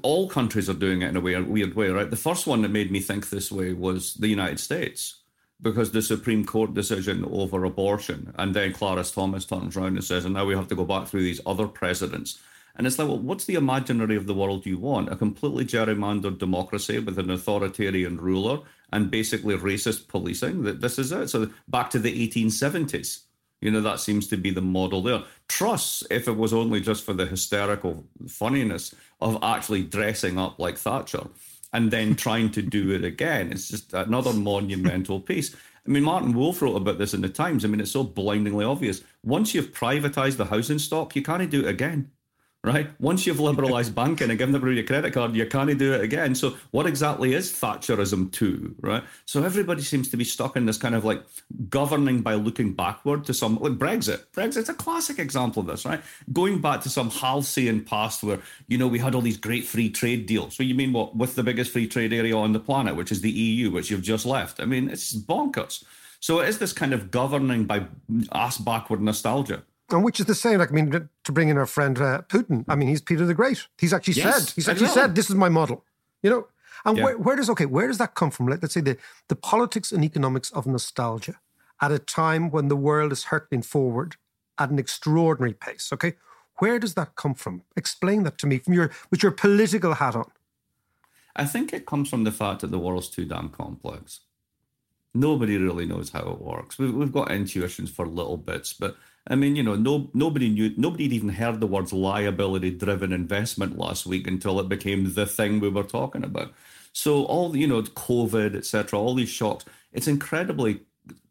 [0.04, 2.10] All countries are doing it in a weird, weird way, right?
[2.10, 5.22] The first one that made me think this way was the United States
[5.62, 8.34] because the Supreme Court decision over abortion.
[8.38, 11.08] And then Clarence Thomas turns around and says, and now we have to go back
[11.08, 12.40] through these other precedents.
[12.76, 15.12] And it's like, well, what's the imaginary of the world you want?
[15.12, 18.60] A completely gerrymandered democracy with an authoritarian ruler
[18.92, 20.64] and basically racist policing?
[20.64, 21.30] That this is it.
[21.30, 23.22] So back to the 1870s.
[23.62, 25.24] You know, that seems to be the model there.
[25.48, 30.78] Truss, if it was only just for the hysterical funniness of actually dressing up like
[30.78, 31.28] Thatcher,
[31.72, 33.52] and then trying to do it again.
[33.52, 35.56] It's just another monumental piece.
[35.86, 37.66] I mean, Martin Wolf wrote about this in the Times.
[37.66, 39.02] I mean, it's so blindingly obvious.
[39.24, 42.12] Once you've privatized the housing stock, you can't do it again.
[42.64, 42.90] Right?
[43.00, 46.34] Once you've liberalized banking and given everybody a credit card, you can't do it again.
[46.34, 49.04] So what exactly is Thatcherism too, right?
[49.26, 51.24] So everybody seems to be stuck in this kind of like
[51.70, 54.24] governing by looking backward to some like Brexit.
[54.34, 56.02] Brexit's a classic example of this, right?
[56.32, 59.90] Going back to some halcyon past where, you know, we had all these great free
[59.90, 60.56] trade deals.
[60.56, 63.20] So you mean what with the biggest free trade area on the planet, which is
[63.20, 64.62] the EU, which you've just left.
[64.62, 65.84] I mean, it's bonkers.
[66.22, 67.88] So it is this kind of governing by
[68.32, 70.60] ass backward nostalgia and which is the same.
[70.60, 72.66] Like, I mean, to bring in our friend uh, Putin.
[72.68, 73.68] I mean, he's Peter the Great.
[73.78, 75.84] He's actually yes, said, he's actually said, this is my model.
[76.22, 76.48] You know,
[76.86, 77.04] and yeah.
[77.04, 78.48] where, where, does okay, where does that come from?
[78.48, 81.40] Let, us say the the politics and economics of nostalgia
[81.82, 84.16] at a time when the world is hurtling forward
[84.58, 85.92] at an extraordinary pace.
[85.94, 86.14] Okay,
[86.58, 87.64] where does that come from?
[87.76, 90.32] Explain that to me from your with your political hat on.
[91.36, 94.22] I think it comes from the fact that the world's too damn complex.
[95.16, 96.78] Nobody really knows how it works.
[96.78, 100.74] We've, we've got intuitions for little bits, but I mean, you know, no nobody knew
[100.76, 105.26] nobody had even heard the words liability driven investment last week until it became the
[105.26, 106.54] thing we were talking about.
[106.92, 110.82] So all you know, COVID, etc., all these shocks, it's incredibly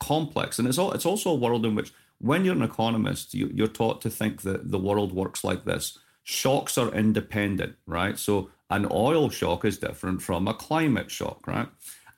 [0.00, 3.50] complex, and it's all it's also a world in which when you're an economist, you,
[3.52, 5.98] you're taught to think that the world works like this.
[6.22, 8.16] Shocks are independent, right?
[8.16, 11.66] So an oil shock is different from a climate shock, right?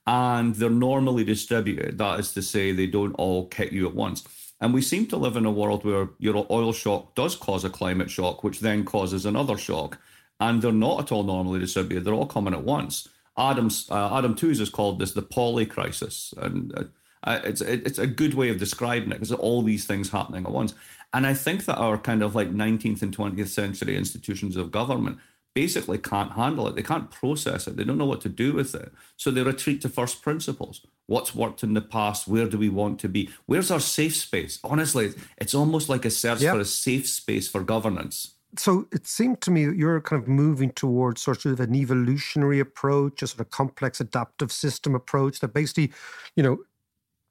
[0.07, 1.97] And they're normally distributed.
[1.97, 4.25] That is to say, they don't all hit you at once.
[4.61, 7.71] And we seem to live in a world where your oil shock does cause a
[7.71, 9.99] climate shock, which then causes another shock.
[10.41, 12.05] And they're not at all normally distributed.
[12.05, 13.09] They're all coming at once.
[13.37, 16.33] Adams, uh, Adam Tooze has called this the poly crisis.
[16.37, 16.85] And uh,
[17.25, 20.53] uh it's, it's a good way of describing it because all these things happening at
[20.53, 20.75] once.
[21.13, 25.19] And I think that our kind of like 19th and 20th century institutions of government
[25.55, 26.75] basically can't handle it.
[26.75, 27.77] They can't process it.
[27.77, 28.93] They don't know what to do with it.
[29.17, 30.85] So they retreat to first principles.
[31.07, 32.27] What's worked in the past?
[32.27, 33.31] Where do we want to be?
[33.47, 34.59] Where's our safe space?
[34.65, 36.55] Honestly, it's almost like a search yep.
[36.55, 38.35] for a safe space for governance.
[38.57, 42.61] So it seemed to me that you're kind of moving towards sort of an evolutionary
[42.61, 45.93] approach, a sort of complex adaptive system approach that basically,
[46.37, 46.59] you know,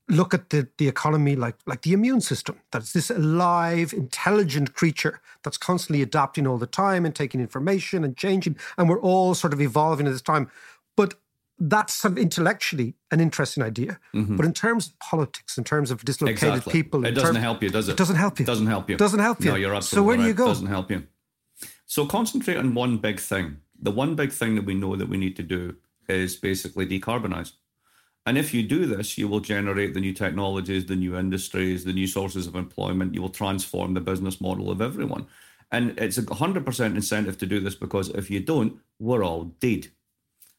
[0.09, 5.21] look at the, the economy like like the immune system that's this alive intelligent creature
[5.43, 9.53] that's constantly adapting all the time and taking information and changing and we're all sort
[9.53, 10.49] of evolving at this time.
[10.95, 11.15] But
[11.59, 13.99] that's sort of intellectually an interesting idea.
[14.13, 14.35] Mm-hmm.
[14.35, 16.73] but in terms of politics in terms of dislocated exactly.
[16.73, 17.93] people it doesn't help you does it?
[17.93, 18.43] It doesn't help you.
[18.43, 18.95] It doesn't help you.
[18.95, 19.51] It doesn't help you.
[19.51, 20.23] no you're absolutely so where right.
[20.23, 20.45] do you go?
[20.45, 21.07] It doesn't help you.
[21.85, 23.57] So concentrate on one big thing.
[23.79, 25.75] The one big thing that we know that we need to do
[26.09, 27.53] is basically decarbonize
[28.25, 31.91] and if you do this, you will generate the new technologies, the new industries, the
[31.91, 33.13] new sources of employment.
[33.13, 35.27] You will transform the business model of everyone.
[35.71, 39.87] And it's a 100% incentive to do this because if you don't, we're all dead.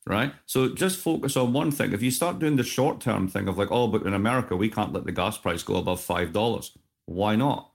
[0.07, 0.35] Right.
[0.44, 1.94] So just focus on one thing.
[1.94, 4.68] If you start doing the short term thing of like, oh, but in America, we
[4.68, 6.70] can't let the gas price go above $5.
[7.07, 7.70] Why not?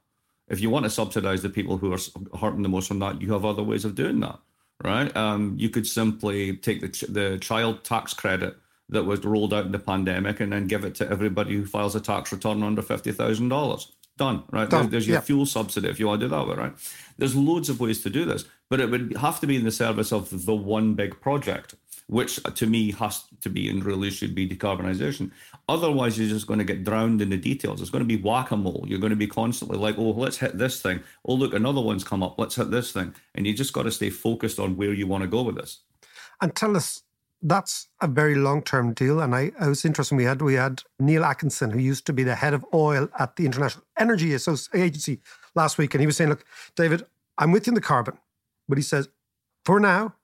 [0.48, 3.34] If you want to subsidize the people who are hurting the most from that, you
[3.34, 4.38] have other ways of doing that.
[4.84, 5.16] Right.
[5.18, 8.56] Um, you could simply take the, the child tax credit
[8.90, 11.96] that was rolled out in the pandemic and then give it to everybody who files
[11.96, 13.92] a tax return under $50,000.
[14.18, 14.70] Done, right?
[14.70, 14.90] Done.
[14.90, 15.22] There's your yeah.
[15.22, 16.74] fuel subsidy if you want to do that way, right?
[17.18, 19.72] There's loads of ways to do this, but it would have to be in the
[19.72, 21.76] service of the one big project,
[22.08, 25.32] which to me has to be and really should be decarbonisation.
[25.70, 27.80] Otherwise, you're just going to get drowned in the details.
[27.80, 28.84] It's going to be whack a mole.
[28.88, 31.00] You're going to be constantly like, oh, let's hit this thing.
[31.24, 32.38] Oh, look, another one's come up.
[32.38, 33.16] Let's hit this thing.
[33.36, 35.80] And you just got to stay focused on where you want to go with this.
[36.42, 37.04] And tell us
[37.42, 39.20] that's a very long term deal.
[39.22, 40.16] And I, I was interested.
[40.16, 43.36] We had we had Neil Atkinson, who used to be the head of oil at
[43.36, 45.22] the International Energy Agency
[45.56, 47.06] last week, and he was saying, "Look, David,
[47.38, 48.18] I'm with you in the carbon,
[48.68, 49.08] but he says,
[49.66, 50.16] for now,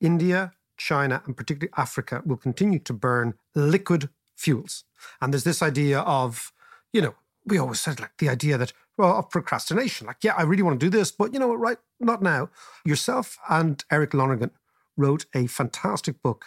[0.00, 4.84] India, China, and particularly Africa will continue to burn liquid fuels.
[5.20, 6.52] And there's this idea of,
[6.92, 7.14] you know,
[7.46, 10.06] we always said like the idea that well, of procrastination.
[10.06, 11.78] Like, yeah, I really want to do this, but you know what, right?
[11.98, 12.50] Not now.
[12.84, 14.50] Yourself and Eric Lonergan
[14.96, 16.46] wrote a fantastic book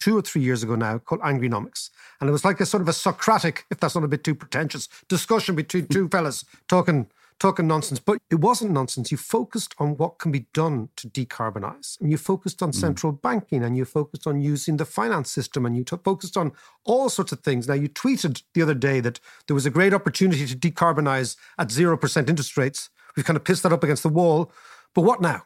[0.00, 1.90] two or three years ago now called Angrynomics.
[2.20, 4.34] And it was like a sort of a Socratic, if that's not a bit too
[4.34, 7.98] pretentious, discussion between two fellas talking talking nonsense.
[7.98, 9.10] But it wasn't nonsense.
[9.10, 11.98] You focused on what can be done to decarbonize.
[12.00, 12.74] And you focused on mm.
[12.74, 16.52] central banking and you focused on using the finance system and you t- focused on
[16.84, 17.66] all sorts of things.
[17.66, 21.68] Now, you tweeted the other day that there was a great opportunity to decarbonize at
[21.68, 22.90] 0% interest rates.
[23.16, 24.52] We've kind of pissed that up against the wall.
[24.94, 25.44] But what now?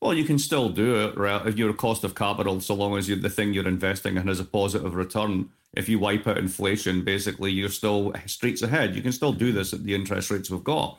[0.00, 1.46] Well, you can still do it right?
[1.46, 4.40] if your cost of capital, so long as you, the thing you're investing in has
[4.40, 5.50] a positive return.
[5.74, 8.96] If you wipe out inflation, basically you're still streets ahead.
[8.96, 10.98] You can still do this at the interest rates we've got.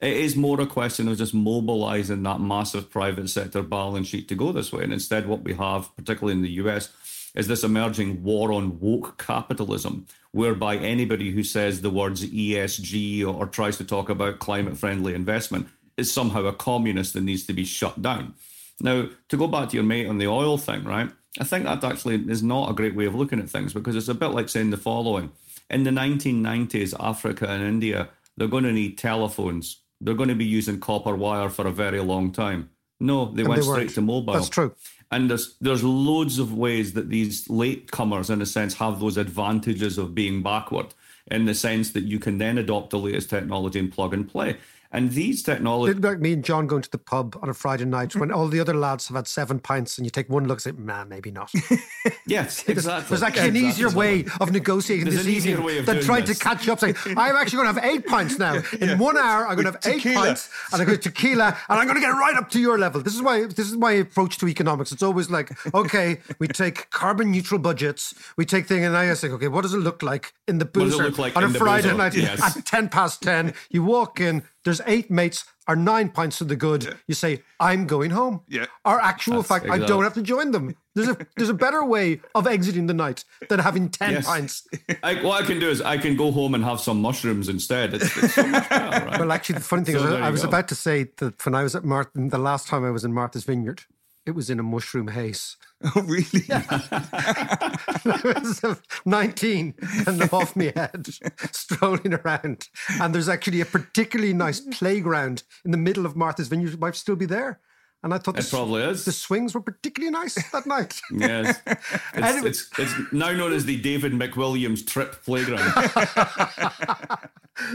[0.00, 4.34] It is more a question of just mobilizing that massive private sector balance sheet to
[4.34, 4.82] go this way.
[4.82, 6.90] And instead, what we have, particularly in the US,
[7.34, 13.34] is this emerging war on woke capitalism, whereby anybody who says the words ESG or,
[13.34, 15.68] or tries to talk about climate friendly investment
[16.00, 18.34] is somehow a communist that needs to be shut down.
[18.80, 21.10] Now, to go back to your mate on the oil thing, right?
[21.38, 24.08] I think that actually is not a great way of looking at things because it's
[24.08, 25.30] a bit like saying the following.
[25.68, 29.80] In the 1990s, Africa and India, they're going to need telephones.
[30.00, 32.70] They're going to be using copper wire for a very long time.
[32.98, 34.34] No, they And went they straight to mobile.
[34.34, 34.74] That's true.
[35.10, 39.98] And there's there's loads of ways that these latecomers, in a sense, have those advantages
[39.98, 40.94] of being backward,
[41.30, 44.56] in the sense that you can then adopt the latest technology and plug and play.
[44.92, 47.84] And these technologies, It's like me and John going to the pub on a Friday
[47.84, 50.56] night when all the other lads have had seven pints and you take one look
[50.56, 51.52] and say, man, maybe not.
[52.26, 53.08] yes, There's- exactly.
[53.08, 53.68] There's actually an Exactly.
[53.68, 56.38] easier way of negotiating There's this an easier way of than doing trying this.
[56.38, 58.60] to catch up saying, I'm actually going to have eight pints now.
[58.80, 60.24] In one hour, I'm going to have eight tequila.
[60.26, 62.76] pints and I'm going to tequila and I'm going to get right up to your
[62.78, 63.00] level.
[63.00, 64.90] This is my this is my approach to economics.
[64.90, 69.32] It's always like, okay, we take carbon neutral budgets, we take things, and I think,
[69.34, 71.50] okay, what does it look like in the does it boozer look like on a
[71.50, 72.56] Friday night Yes.
[72.56, 73.54] at 10 past 10?
[73.70, 76.96] You walk in, there's eight mates or nine pints to the good.
[77.08, 78.42] You say, I'm going home.
[78.48, 78.66] Yeah.
[78.84, 80.74] Or actual That's fact, I don't have to join them.
[80.94, 84.26] There's a there's a better way of exiting the night than having ten Yes.
[84.26, 84.66] pints.
[85.02, 87.94] I, what I can do is I can go home and have some mushrooms instead.
[87.94, 89.20] It's, it's so much better, right?
[89.20, 90.48] Well, actually, the funny thing So is, there I was go.
[90.48, 93.12] about to say that when I was at Martin, the last time I was in
[93.14, 93.82] Martha's Vineyard,
[94.30, 95.56] it was in a mushroom haze.
[95.96, 96.44] Oh, really?
[96.50, 98.74] I was uh,
[99.06, 99.74] 19
[100.06, 101.06] and off my head,
[101.52, 102.68] strolling around.
[103.00, 106.74] And there's actually a particularly nice playground in the middle of Martha's Vineyard.
[106.74, 107.60] It might still be there.
[108.02, 109.06] And I thought the, It probably is.
[109.06, 111.00] the swings were particularly nice that night.
[111.10, 111.60] Yes.
[111.66, 112.48] It's, Anyway.
[112.50, 115.62] it's, it's now known as the David McWilliams Trip Playground.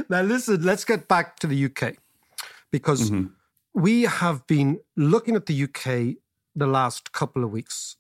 [0.10, 1.96] Now, listen, let's get back to the UK
[2.72, 3.28] because Mm-hmm.
[3.74, 6.18] we have been looking at the UK
[6.56, 7.98] the last couple of weeks.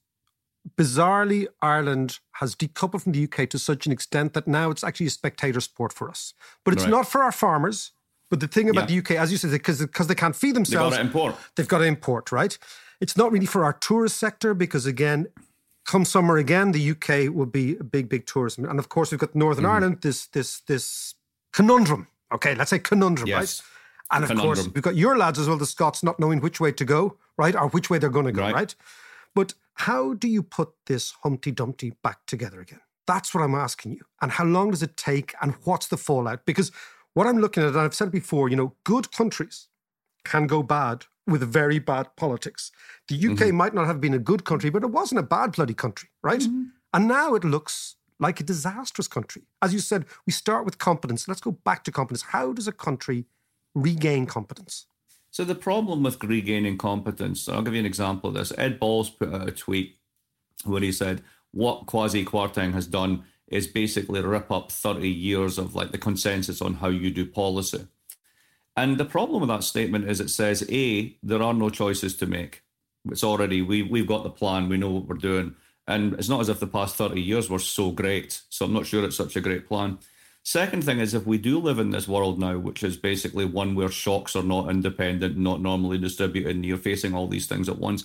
[0.78, 5.06] Bizarrely, Ireland has decoupled from the UK to such an extent that now it's actually
[5.08, 6.34] a spectator sport for us.
[6.64, 6.90] But it's Right.
[6.92, 7.92] not for our farmers.
[8.32, 8.88] But the thing about Yeah.
[8.88, 11.36] the UK, as you said, because because they can't feed themselves, they've got themselves, to
[11.36, 11.56] import.
[11.56, 12.58] they've got to import, right?
[13.00, 15.28] It's not really for our tourist sector because, again,
[15.86, 18.66] come summer again, the UK will be a big, big tourism.
[18.66, 19.74] And of course, we've got Northern Mm-hmm.
[19.76, 21.14] Ireland, this this this
[21.54, 22.08] conundrum.
[22.34, 23.38] Okay, let's say conundrum, Yes.
[23.38, 23.62] right?
[24.24, 26.72] And of course, we've got your lads as well, the Scots, not knowing which way
[26.72, 27.56] to go, right?
[27.56, 28.56] Or which way they're going to go, Right.
[28.56, 28.76] right?
[29.34, 32.82] But how do you put this Humpty Dumpty back together again?
[33.08, 34.02] That's what I'm asking you.
[34.22, 35.34] And how long does it take?
[35.42, 36.46] And what's the fallout?
[36.46, 36.72] Because
[37.14, 39.68] what I'm looking at, and I've said it before, you know, good countries
[40.24, 42.72] can go bad with very bad politics.
[43.08, 43.56] The UK mm-hmm.
[43.56, 46.42] might not have been a good country, but it wasn't a bad bloody country, right?
[46.42, 46.64] Mm-hmm.
[46.94, 49.44] And now it looks like a disastrous country.
[49.62, 51.28] As you said, we start with competence.
[51.28, 52.24] Let's go back to competence.
[52.30, 53.26] How does a country
[53.74, 54.88] regain competence?
[55.36, 58.54] So the problem with regaining competence, I'll give you an example of this.
[58.58, 59.98] Ed Balls put out a tweet
[60.64, 65.76] where he said, what Kwasi Kwarteng has done is basically rip up 30 years of
[65.76, 67.86] like the consensus on how you do policy.
[68.78, 72.26] And the problem with that statement is it says, A, there are no choices to
[72.26, 72.64] make.
[73.12, 75.54] It's already, we, we've got the plan, we know what we're doing.
[75.86, 78.42] And it's not as if the past 30 years were so great.
[78.48, 79.98] So I'm not sure it's such a great plan.
[80.48, 83.74] Second thing is, if we do live in this world now, which is basically one
[83.74, 87.80] where shocks are not independent, not normally distributed, and you're facing all these things at
[87.80, 88.04] once,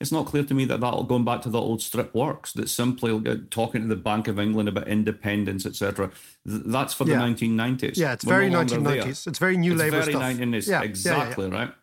[0.00, 2.52] it's not clear to me that that going back to the old strip works.
[2.52, 6.12] That simply talking to the Bank of England about independence, etc.
[6.46, 7.16] That's for Yeah.
[7.16, 7.98] the 1990s.
[7.98, 9.02] Yeah, it's We're very no longer there.
[9.02, 9.26] 1990s.
[9.26, 10.22] It's very new It's Labour very stuff.
[10.22, 10.68] 1990s.
[10.68, 10.88] Yeah, yeah, yeah, yeah.
[10.88, 11.74] exactly right.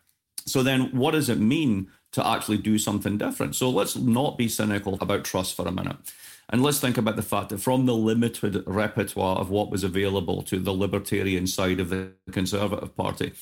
[0.46, 3.58] So then, what does it mean to actually do something different?
[3.58, 5.98] So let's not be cynical about Truss for a minute.
[6.50, 10.42] And let's think about the fact that from the limited repertoire of what was available
[10.44, 13.34] to the libertarian side of the Conservative Party,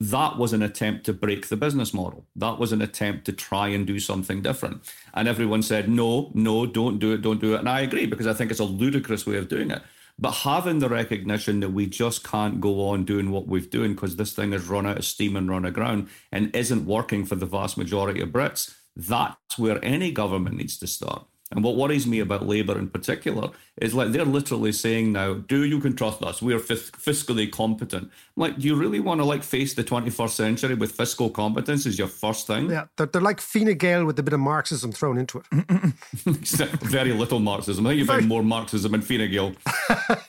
[0.00, 2.26] that was an attempt to break the business model.
[2.36, 4.82] That was an attempt to try and do something different.
[5.14, 7.60] And everyone said, no, no, don't do it, don't do it.
[7.60, 9.82] And I agree because I think it's a ludicrous way of doing it.
[10.20, 14.16] But having the recognition that we just can't go on doing what we've doing because
[14.16, 17.46] this thing has run out of steam and run aground and isn't working for the
[17.46, 21.24] vast majority of Brits, that's where any government needs to start.
[21.50, 25.64] And what worries me about Labour in particular is like they're literally saying now, "Do
[25.64, 26.42] you can trust us?
[26.42, 30.30] We are fis- fiscally competent." Like, do you really want to like face the 21st
[30.30, 32.70] century with fiscal competence as your first thing?
[32.70, 35.46] Yeah, they're, they're like Fine Gael with a bit of Marxism thrown into it.
[36.82, 37.86] Very little Marxism.
[37.86, 39.54] I think you find more Marxism in Fine Gael.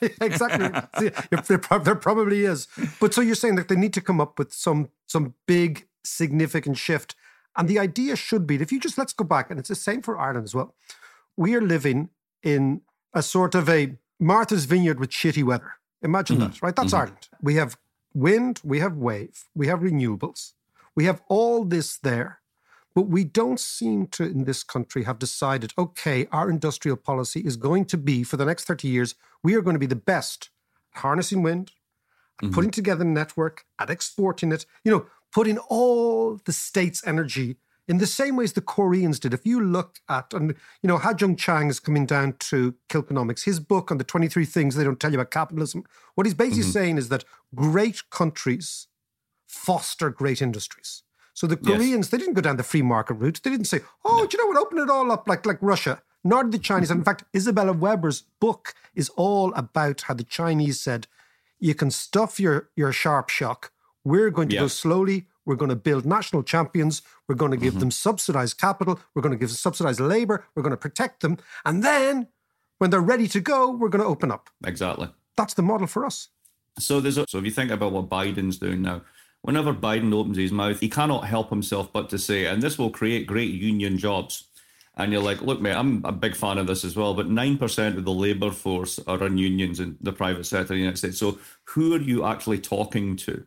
[0.22, 0.70] exactly.
[1.30, 2.66] There, there probably is.
[2.98, 6.78] But so you're saying that they need to come up with some some big significant
[6.78, 7.14] shift.
[7.56, 9.74] And the idea should be that if you just let's go back, and it's the
[9.74, 10.74] same for Ireland as well.
[11.40, 12.10] We are living
[12.42, 12.82] in
[13.14, 15.72] a sort of a Martha's Vineyard with shitty weather.
[16.02, 16.48] Imagine mm-hmm.
[16.48, 16.76] that, right?
[16.76, 16.96] That's mm-hmm.
[16.96, 17.28] Ireland.
[17.40, 17.78] We have
[18.12, 20.52] wind, we have wave, we have renewables,
[20.94, 22.40] we have all this there.
[22.94, 27.56] But we don't seem to, in this country, have decided, okay, our industrial policy is
[27.56, 30.50] going to be, for the next 30 years, we are going to be the best
[30.94, 31.72] at harnessing wind,
[32.42, 37.56] at putting together a network, at exporting it, you know, putting all the state's energy
[37.90, 39.34] in the same ways the Koreans did.
[39.34, 43.44] If you look at, and you know, Ha Joon Chang is coming down to Kilkenomics,
[43.44, 45.82] his book on the 23 things they don't tell you about capitalism,
[46.14, 46.70] what he's basically mm-hmm.
[46.70, 48.86] saying is that great countries
[49.48, 51.02] foster great industries.
[51.34, 52.08] So the Koreans, yes.
[52.10, 53.40] they didn't go down the free market route.
[53.42, 54.26] They didn't say, oh, no.
[54.26, 56.00] do you know what, open it all up like, like Russia.
[56.22, 56.90] Nor did the Chinese.
[56.92, 61.08] And in fact, Isabella Weber's book is all about how the Chinese said,
[61.58, 63.72] you can stuff your, your sharp shock.
[64.04, 64.60] We're going to yeah.
[64.62, 65.26] go slowly.
[65.50, 67.02] We're going to build national champions.
[67.26, 67.80] We're going to give mm-hmm.
[67.80, 69.00] them subsidized capital.
[69.16, 70.46] We're going to give subsidized labor.
[70.54, 71.38] We're going to protect them.
[71.64, 72.28] And then
[72.78, 74.48] when they're ready to go, we're going to open up.
[74.64, 75.08] Exactly.
[75.36, 76.28] That's the model for us.
[76.78, 79.02] So there's a, so if you think about what Biden's doing now,
[79.42, 82.90] whenever Biden opens his mouth, he cannot help himself but to say, and this will
[82.90, 84.44] create great union jobs.
[84.98, 87.96] And you're like, look, mate, I'm a big fan of this as well, but 9%
[87.96, 91.18] of the labor force are in unions in the private sector in the United States.
[91.18, 93.44] So who are you actually talking to?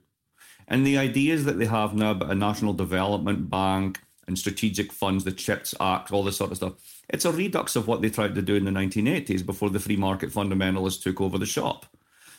[0.74, 5.24] And the ideas that they have now about a national development bank and strategic funds,
[5.24, 8.34] the CHIPS Act, all this sort of stuff, it's a redux of what they tried
[8.34, 11.86] to do in the 1980s before the free market fundamentalists took over the shop.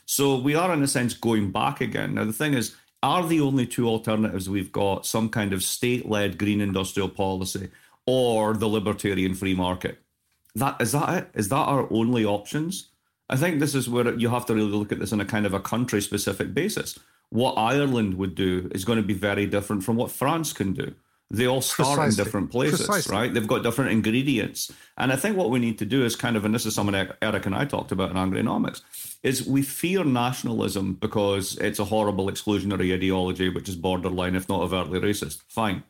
[0.05, 2.15] So we are, in a sense, going back again.
[2.15, 6.05] Now, the thing is, are the only two alternatives we've got some kind of state
[6.05, 7.69] led green industrial policy
[8.05, 9.99] or the libertarian free market?
[10.55, 11.29] That is that it?
[11.35, 12.89] Is that our only options?
[13.29, 15.45] I think this is where you have to really look at this on a kind
[15.45, 16.99] of a country specific basis
[17.29, 20.93] what Ireland would do is going to be very different from what France can do.
[21.31, 22.21] They all start Precisely.
[22.21, 23.15] in different places, Precisely.
[23.15, 23.33] right?
[23.33, 24.71] They've got different ingredients.
[24.97, 26.95] And I think what we need to do is kind of, and this is something
[27.21, 28.81] Eric and I talked about in Angrynomics,
[29.23, 34.61] is we fear nationalism because it's a horrible exclusionary ideology, which is borderline, if not
[34.61, 35.41] overtly racist.
[35.47, 35.83] Fine.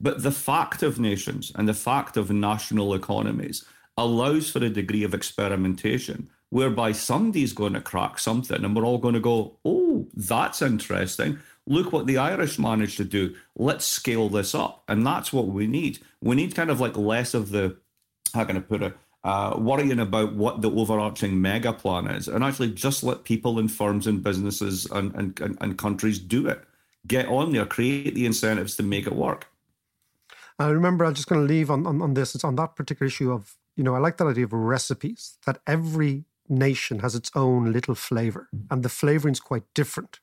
[0.00, 3.64] But the fact of nations and the fact of national economies
[3.96, 8.98] allows for a degree of experimentation whereby somebody's going to crack something and we're all
[8.98, 11.38] going to go, oh, that's interesting.
[11.66, 13.34] Look what the Irish managed to do.
[13.56, 14.84] Let's scale this up.
[14.86, 16.00] And that's what we need.
[16.20, 17.78] We need kind of like less of the,
[18.34, 18.94] how can I put it,
[19.24, 23.72] uh, worrying about what the overarching mega plan is and actually just let people and
[23.72, 26.62] firms and businesses and, and, and, and countries do it.
[27.06, 29.46] Get on there, create the incentives to make it work.
[30.58, 32.34] I remember I'm just going to leave on, on, on this.
[32.34, 35.62] It's on that particular issue of, you know, I like that idea of recipes, that
[35.66, 40.20] every nation has its own little flavor, and the flavoring is quite different.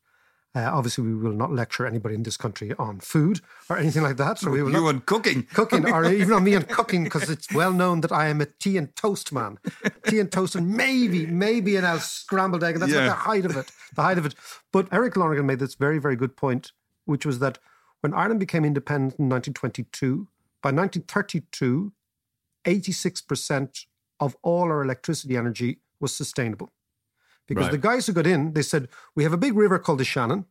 [0.56, 4.18] Uh, obviously, we will not lecture anybody in this country on food or anything like
[4.18, 4.40] that.
[4.40, 7.54] So we will you on cooking, cooking, or even on me on cooking, because it's
[7.54, 9.60] well known that I am a tea and toast man.
[10.08, 12.80] tea and toast, and maybe, maybe an out scrambled egg.
[12.80, 13.00] That's yeah.
[13.00, 13.72] like the height of it.
[13.96, 14.34] The height of it.
[14.72, 16.72] But Eric Lonergan made this very, very good point,
[17.06, 17.60] which was that
[18.02, 20.28] when Ireland became independent in 1922,
[20.62, 21.94] by 1932,
[22.66, 23.86] 86%
[24.20, 26.70] of all our electricity energy was sustainable.
[27.48, 27.72] Because right.
[27.72, 30.46] the guys who got in, they said, we have a big river called the Shannon.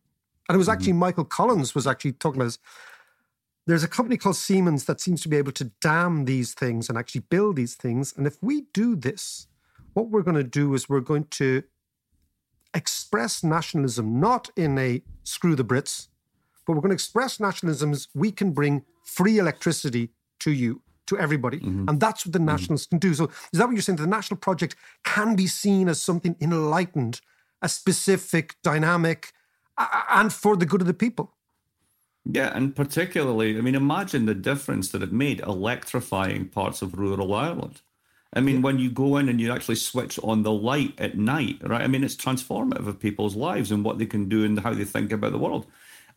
[0.47, 0.99] And it was actually mm-hmm.
[0.99, 2.59] Michael Collins was actually talking about this.
[3.67, 6.97] There's a company called Siemens that seems to be able to dam these things and
[6.97, 8.13] actually build these things.
[8.17, 9.47] And if we do this,
[9.93, 11.63] what we're going to do is we're going to
[12.73, 16.07] express nationalism not in a screw the Brits,
[16.65, 21.17] but we're going to express nationalism as we can bring free electricity to you to
[21.17, 21.59] everybody.
[21.59, 21.89] Mm-hmm.
[21.89, 22.45] And that's what the mm-hmm.
[22.47, 22.99] nationalists mm-hmm.
[22.99, 23.13] can do.
[23.13, 23.97] So is that what you're saying?
[23.97, 27.21] The national project can be seen as something enlightened,
[27.61, 29.33] a specific, dynamic,
[29.77, 31.35] uh, and for the good of the people.
[32.31, 37.33] Yeah, and particularly, I mean, imagine the difference that it made electrifying parts of rural
[37.33, 37.81] Ireland.
[38.33, 41.57] I mean, when you go in and you actually switch on the light at night,
[41.63, 41.81] right?
[41.81, 44.83] I mean, it's transformative of people's lives and what they can do and how they
[44.83, 45.65] think about the world.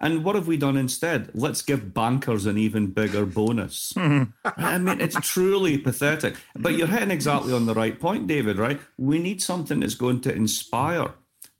[0.02, 1.30] And what have we done instead?
[1.32, 3.92] Let's give bankers an even bigger bonus.
[3.96, 6.34] I mean, it's truly pathetic.
[6.56, 8.80] But you're hitting exactly on the right point, David, right?
[8.98, 11.12] We need something that's going to inspire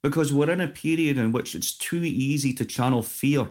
[0.03, 3.49] because we're in a period in which it's too easy to channel fear.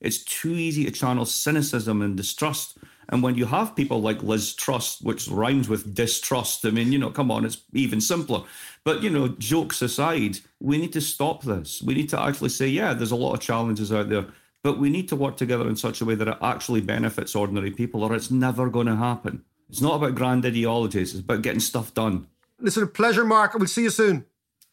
[0.00, 2.78] It's too easy to channel cynicism and distrust.
[3.10, 6.98] And when you have people like Liz Truss, which rhymes with distrust, I mean, you
[6.98, 8.44] know, come on, it's even simpler.
[8.84, 11.82] But, you know, jokes aside, we need to stop this.
[11.82, 14.26] We need to actually say, yeah, there's a lot of challenges out there,
[14.62, 17.72] but we need to work together in such a way that it actually benefits ordinary
[17.72, 19.42] people, or it's never going to happen.
[19.68, 22.28] It's not about grand ideologies, it's about getting stuff done.
[22.60, 23.54] Listen, a pleasure, Mark.
[23.54, 24.24] We'll see you soon.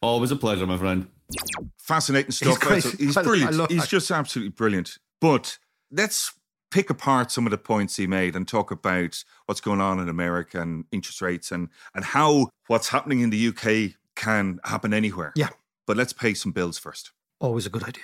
[0.01, 1.07] Always a pleasure, my friend.
[1.77, 2.61] Fascinating stuff.
[2.69, 3.71] He's, he's brilliant.
[3.71, 4.99] He's just absolutely brilliant.
[5.19, 5.57] But
[5.91, 6.33] let's
[6.71, 10.09] pick apart some of the points he made and talk about what's going on in
[10.09, 15.31] America and interest rates and and how what's happening in the UK can happen anywhere.
[15.35, 15.49] Yeah.
[15.85, 17.11] But let's pay some bills first.
[17.39, 18.03] Always a good idea.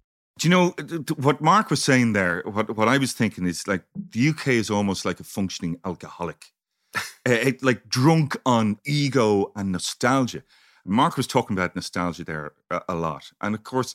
[0.41, 2.41] Do you know th- what Mark was saying there?
[2.45, 6.51] What what I was thinking is like the UK is almost like a functioning alcoholic,
[7.25, 10.41] Eh, it- like drunk on ego and nostalgia.
[10.83, 13.93] Mark was talking about nostalgia there a, a lot, and of course,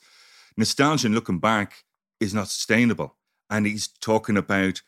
[0.57, 1.85] nostalgia and looking back
[2.21, 3.17] is not sustainable.
[3.51, 4.83] And he's talking about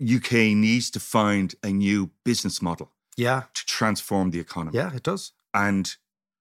[0.00, 4.78] UK needs to find a new business model Yeah, to transform the economy.
[4.78, 5.32] yeah, it does.
[5.52, 5.96] and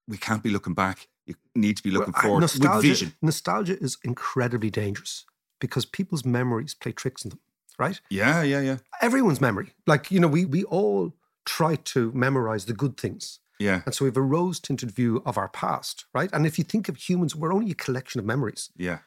[0.07, 1.07] we can't be looking back.
[1.27, 3.13] You need to be looking Well, forward with nostalgia, vision.
[3.21, 5.25] Nostalgia is incredibly dangerous
[5.59, 7.39] because people's memories play tricks on them,
[7.77, 7.99] right?
[8.09, 9.73] Yeah, yeah, yeah, Everyone's memory.
[9.85, 11.13] Like, you know, we we all
[11.45, 13.39] try to memorize the good things.
[13.59, 16.29] yeah, And so we have a rose tinted view of our past, right?
[16.33, 18.69] And if you think of humans, we're only a collection of memories.
[18.77, 18.99] yeah.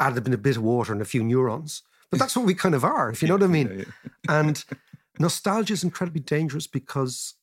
[0.00, 1.82] Added in a bit of water and a few neurons.
[2.10, 3.68] But that's what we kind of are, if you know what I mean.
[3.68, 3.84] Yeah,
[4.28, 4.40] yeah.
[4.40, 4.64] And
[5.20, 7.34] nostalgia is incredibly dangerous because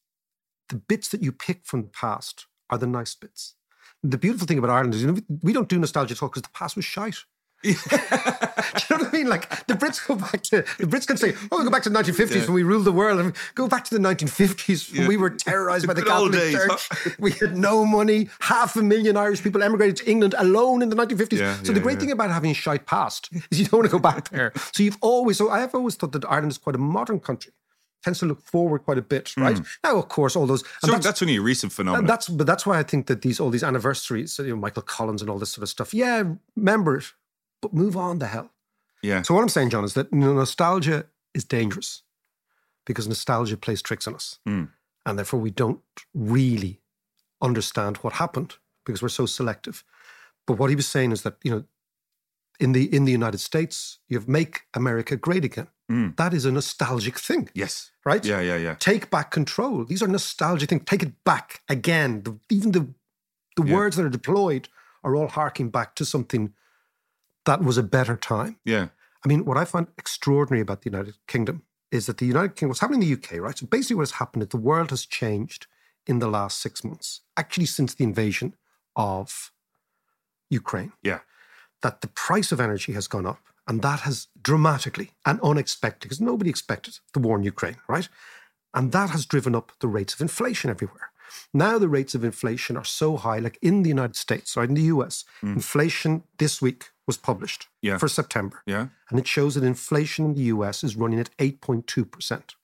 [0.69, 3.55] the bits that you pick from the past are the nice bits.
[4.04, 6.49] The beautiful thing about Ireland is, you know, we don't do nostalgia talk because the
[6.58, 7.18] past was shite.
[7.64, 7.76] do you
[8.97, 9.28] know what I mean?
[9.28, 11.89] Like the Brits go back to the Brits can say, "Oh, we go back to
[11.91, 12.43] the 1950s Yeah.
[12.45, 15.08] when we ruled the world," and go back to the 1950s when Yeah.
[15.08, 16.89] we were terrorized by the Catholic Church.
[17.20, 18.30] We had no money.
[18.39, 21.38] Half a million Irish people emigrated to England alone in the 1950s.
[21.38, 23.91] Yeah, so the great thing about having a shite past is you don't want to
[23.91, 24.52] go back there.
[24.74, 25.38] So you've always.
[25.38, 27.54] So I have always thought that Ireland is quite a modern country.
[28.04, 29.60] Tends to look forward quite a bit, right?
[29.84, 30.64] Now, of course, all those.
[30.84, 30.91] and.
[30.91, 32.08] So that's, only a recent phenomenon.
[32.08, 35.22] that's but that's why I think that these all these anniversaries, you know, Michael Collins
[35.22, 35.93] and all this sort of stuff.
[35.93, 36.24] Yeah,
[36.56, 37.14] remember it,
[37.62, 38.49] but move on the hell.
[39.04, 42.02] yeah, So what I'm saying, John, is that nostalgia is dangerous
[42.86, 44.70] because nostalgia plays tricks on us, Mm.
[45.06, 45.82] and therefore we don't
[46.16, 46.80] really
[47.41, 49.84] understand what happened because we're so selective.
[50.47, 51.64] But what he was saying is that you know,
[52.64, 56.16] in the in the United States, you have "Make America Great Again." Mm.
[56.16, 58.24] That is a nostalgic thing, yes, right?
[58.32, 58.76] yeah, yeah, yeah.
[58.91, 59.84] take back control.
[59.91, 60.84] These are nostalgic things.
[60.86, 62.12] Take it back again.
[62.26, 62.84] The, even the
[63.57, 63.76] the Yeah.
[63.78, 64.70] words that are deployed
[65.03, 66.53] are all harking back to something
[67.45, 68.53] that was a better time.
[68.74, 68.86] Yeah,
[69.24, 71.57] I mean, what I find extraordinary about the United Kingdom
[71.97, 73.57] is that the United Kingdom, what's happening in the UK, right?
[73.57, 75.62] So basically, what has happened is the world has changed
[76.12, 78.49] in the last six months, actually, since the invasion
[78.95, 79.51] of
[80.49, 80.91] Ukraine.
[81.03, 81.20] yeah,
[81.82, 86.21] That the price of energy has gone up, and that has dramatically and unexpected, because
[86.21, 88.07] nobody expected the war in Ukraine, right?
[88.73, 91.11] And that has driven up the rates of inflation everywhere.
[91.53, 94.67] Now the rates of inflation are so high, like in the United States, right?
[94.69, 95.55] In the US, mm.
[95.55, 97.97] inflation this week was published Yeah.
[97.97, 98.61] for September.
[98.65, 98.88] yeah.
[99.09, 102.55] And it shows that inflation in the US is running at 8.2%.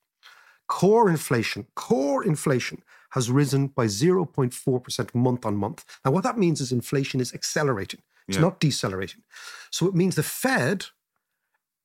[0.68, 5.86] Core inflation, core inflation has risen by 0.4% month on month.
[6.04, 8.42] Now, what that means is inflation is accelerating, it's Yeah.
[8.42, 9.24] not decelerating.
[9.72, 10.86] So it means the Fed,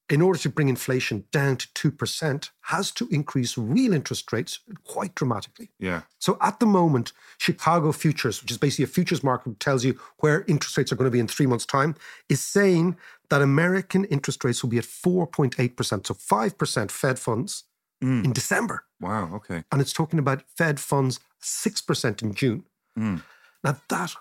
[0.09, 5.15] in order to bring inflation down to 2%, has to increase real interest rates quite
[5.15, 5.71] dramatically.
[5.79, 9.85] Yeah, So at the moment, Chicago futures, which is basically a futures market that tells
[9.85, 11.95] you where interest rates are going to be in three months' time,
[12.29, 12.97] is saying
[13.31, 17.65] that American interest rates will be at 4.8%, so 5% Fed funds
[18.03, 18.25] Mm.
[18.25, 18.85] in December.
[19.01, 19.63] wow, okay.
[19.71, 22.65] And it's talking about Fed funds 6% in June.
[22.99, 23.23] Mm.
[23.65, 24.17] Now that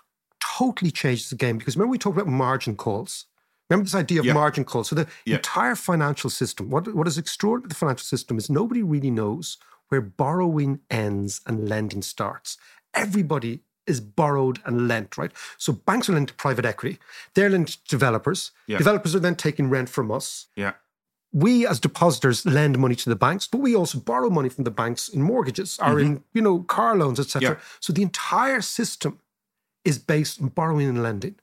[0.58, 3.26] totally changes the game because remember we talked about margin calls.
[3.70, 4.34] Remember this idea of Yeah.
[4.34, 4.88] margin calls.
[4.88, 5.36] So the Yeah.
[5.36, 9.56] entire financial system, what, what is extraordinary the financial system is nobody really knows
[9.88, 12.58] where borrowing ends and lending starts.
[12.94, 15.32] Everybody is borrowed and lent, right?
[15.58, 16.98] So banks are lent to private equity.
[17.34, 18.52] They're lent to developers.
[18.66, 18.78] Yeah.
[18.78, 20.46] Developers are then taking rent from us.
[20.54, 20.74] Yeah,
[21.32, 24.70] we as depositors lend money to the banks, but we also borrow money from the
[24.70, 25.98] banks in mortgages or mm-hmm.
[26.00, 27.42] in, you know, car loans, etc.
[27.42, 27.56] Yeah.
[27.80, 29.18] So the entire system
[29.84, 31.36] is based on borrowing and lending.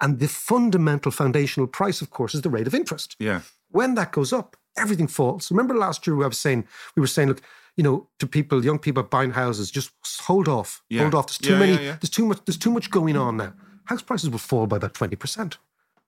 [0.00, 3.14] And the fundamental foundational price, of course, is the rate of interest.
[3.18, 3.42] Yeah.
[3.70, 5.50] When that goes up, everything falls.
[5.50, 6.66] Remember last year I was saying
[6.96, 7.42] we were saying, look,
[7.76, 9.90] you know, to people, young people buying houses, just
[10.22, 11.02] hold off, Yeah.
[11.02, 11.26] hold off.
[11.28, 11.72] There's too Yeah, many.
[11.84, 11.96] yeah.
[12.00, 12.40] There's too much.
[12.44, 13.52] There's too much going on now.
[13.84, 15.58] House prices will fall by about twenty percent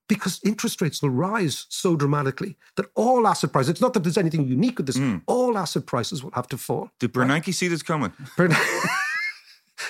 [0.09, 3.70] because interest rates will rise so dramatically that all asset prices.
[3.70, 4.99] It's not that there's anything unique with this.
[4.99, 5.22] Mm.
[5.26, 6.91] All asset prices will have to fall.
[7.01, 8.12] Did Bernanke see this coming?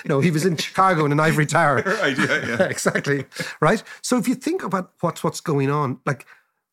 [0.09, 1.81] no, he was in Chicago in an ivory tower.
[2.01, 2.63] right, yeah, yeah.
[2.69, 3.25] exactly.
[3.59, 3.83] Right.
[4.01, 6.25] So if you think about what's what's going on, like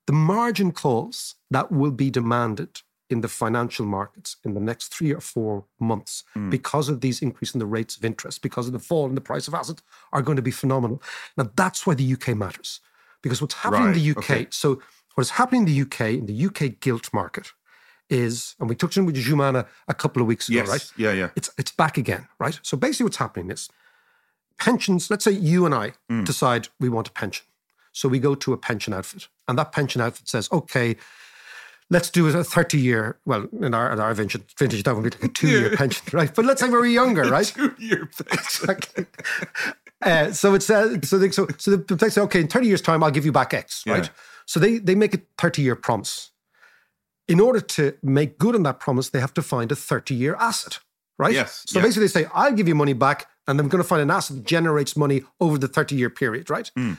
[0.07, 5.13] the margin calls that will be demanded in the financial markets in the next three
[5.13, 6.49] or four months hmm.
[6.49, 9.21] because of these increase in the rates of interest, because of the fall in the
[9.21, 11.03] price of assets, are going to be phenomenal.
[11.37, 12.81] Now that's why the UK matters.
[13.23, 14.47] Because what's happening in the UK, okay.
[14.51, 14.83] so
[15.15, 17.53] what is happening in the UK, in the UK gilt market,
[18.13, 20.69] is, and we touched on with Jumana a couple of weeks ago, Yes.
[20.69, 20.87] right?
[20.97, 21.29] Yeah, yeah.
[21.37, 22.59] it's it's back again, right?
[22.63, 23.69] So basically, what's happening is
[24.59, 25.11] pensions.
[25.11, 26.25] Let's say you and I Mm.
[26.25, 27.47] decide we want a pension,
[27.93, 30.97] so we go to a pension outfit, and that pension outfit says, "Okay,
[31.91, 35.25] let's do a thirty-year." Well, in our, in our vintage, vintage that would be like
[35.25, 36.35] a two-year pension, right?
[36.35, 37.47] But let's say we're younger, right?
[37.57, 39.07] Two-year Exactly.
[40.05, 41.17] Uh, so it says so.
[41.17, 43.55] They, so so the they say, okay, in thirty years' time, I'll give you back
[43.55, 43.93] X, Yeah.
[43.93, 44.11] right?
[44.47, 46.32] So they they make a thirty-year promise.
[47.29, 50.81] In order to make good on that promise, they have to find a thirty-year asset,
[51.19, 51.33] right?
[51.33, 51.85] Yes, So yeah.
[51.85, 54.37] basically, they say, I'll give you money back, and I'm going to find an asset
[54.39, 56.71] that generates money over the thirty-year period, right?
[56.77, 56.99] Mm.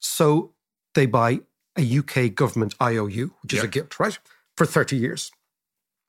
[0.00, 0.52] So
[0.94, 1.40] they buy
[1.78, 4.18] a UK government IOU, which is a gilt, right,
[4.56, 5.30] for thirty years.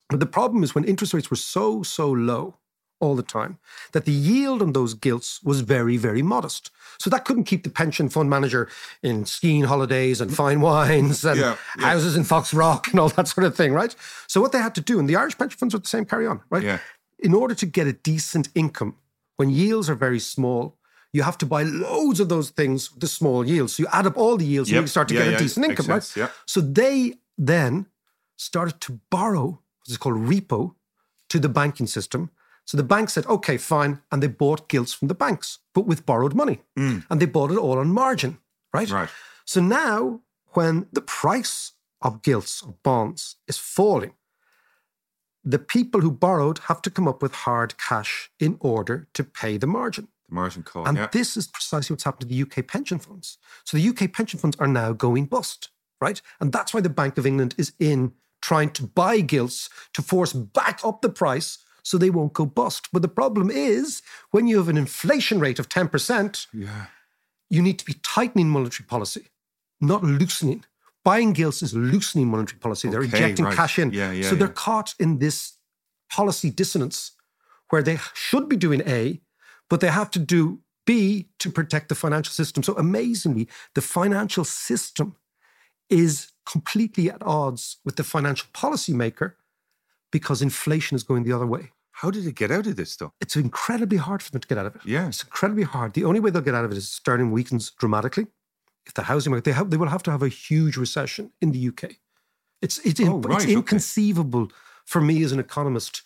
[0.10, 2.58] But the problem is when interest rates were so, so low
[3.04, 3.58] all the time
[3.91, 6.72] that the yield on those gilts was very, very modest.
[6.99, 8.70] So that couldn't keep the pension fund manager
[9.01, 11.89] in skiing holidays and fine wines and Yeah, yeah.
[11.89, 13.93] houses in Foxrock and all that sort of thing, right?
[14.28, 16.26] So what they had to do, and the Irish pension funds were the same carry
[16.26, 16.64] on, right?
[16.64, 16.80] Yeah.
[17.20, 18.95] In order to get a decent income,
[19.38, 20.78] when yields are very small,
[21.12, 23.74] you have to buy loads of those things with the small yields.
[23.74, 25.66] So you add up all the yields and you start to Yeah, get a decent
[25.66, 26.04] income, right?
[26.04, 26.32] sense.
[26.45, 27.88] So they then
[28.36, 30.76] started to borrow what's called repo
[31.30, 32.30] to the banking system.
[32.66, 34.01] So the bank said, okay, fine.
[34.11, 36.61] And they bought gilts from the banks, but with borrowed money.
[36.78, 37.05] Mm.
[37.09, 38.39] And they bought it all on margin,
[38.74, 38.89] right?
[38.89, 39.09] Right.
[39.45, 40.22] So now,
[40.53, 44.14] when the price of gilts, of bonds, is falling,
[45.43, 49.57] the people who borrowed have to come up with hard cash in order to pay
[49.57, 50.07] the margin.
[50.30, 50.88] The margin call.
[50.88, 51.07] And yeah.
[51.11, 53.38] this is precisely what's happened to the UK pension funds.
[53.66, 56.22] So the UK pension funds are now going bust, right?
[56.39, 60.34] And that's why the Bank of England is in trying to buy gilts to force
[60.34, 62.88] back up the price so they won't go bust.
[62.91, 66.86] But the problem is when you have an inflation rate of 10%, yeah.
[67.49, 69.27] you need to be tightening monetary policy,
[69.79, 70.63] not loosening.
[71.03, 72.89] Buying gilts is loosening monetary policy.
[72.89, 73.55] They're Okay, injecting right.
[73.55, 73.91] cash in.
[73.91, 75.53] Yeah, yeah, so they're caught in this
[76.09, 77.11] policy dissonance
[77.69, 79.19] where they should be doing A,
[79.69, 82.63] but they have to do B to protect the financial system.
[82.63, 85.17] So amazingly, the financial system
[85.89, 89.34] is completely at odds with the financial policymaker
[90.14, 91.72] because inflation is going the other way.
[91.91, 93.11] How did it get out of this, though?
[93.20, 94.82] It's incredibly hard for them to get out of it.
[94.86, 95.07] Yeah.
[95.07, 95.93] It's incredibly hard.
[95.93, 98.28] The only way they'll get out of it is sterling weakens dramatically.
[98.86, 101.51] If the housing market, they have, they will have to have a huge recession in
[101.51, 101.84] the UK.
[102.61, 103.53] It's it's, Oh, right, it's okay.
[103.53, 104.51] inconceivable
[104.86, 106.01] for me as an economist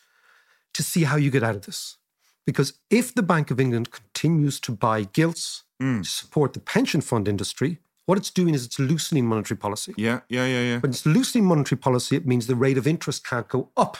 [0.74, 1.97] to see how you get out of this.
[2.45, 6.01] Because if the Bank of England continues to buy gilts Hmm.
[6.01, 9.93] to support the pension fund industry, what it's doing is it's loosening monetary policy.
[9.97, 10.80] Yeah, yeah, yeah, yeah.
[10.80, 13.97] When it's loosening monetary policy, it means the rate of interest can't go up.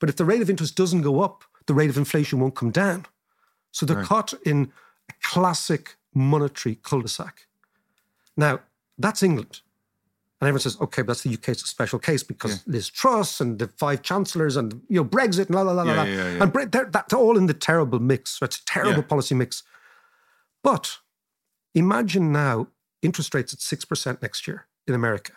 [0.00, 2.70] But if the rate of interest doesn't go up, the rate of inflation won't come
[2.72, 3.06] down.
[3.70, 4.06] So they're Right.
[4.06, 4.72] caught in
[5.08, 7.46] a classic monetary cul-de-sac.
[8.36, 8.60] Now,
[8.98, 9.60] that's England.
[10.40, 13.40] And everyone says, okay, but that's the UK, it's a special case because Liz Truss
[13.40, 15.92] and the five chancellors and you know Brexit and la la la la.
[15.92, 16.02] Yeah, la.
[16.04, 16.42] yeah, yeah.
[16.42, 18.38] And Bre- they're- that's all in the terrible mix.
[18.42, 19.08] It's a terrible Yeah.
[19.12, 19.62] policy mix.
[20.64, 20.98] But
[21.74, 22.66] imagine now
[23.02, 25.32] interest rates at 6% next year in America.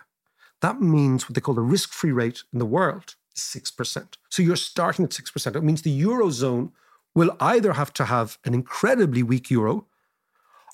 [0.62, 4.14] That means what they call the risk free rate in the world is 6%.
[4.30, 5.56] So you're starting at 6%.
[5.56, 6.72] It means the Eurozone
[7.14, 9.88] will either have to have an incredibly weak euro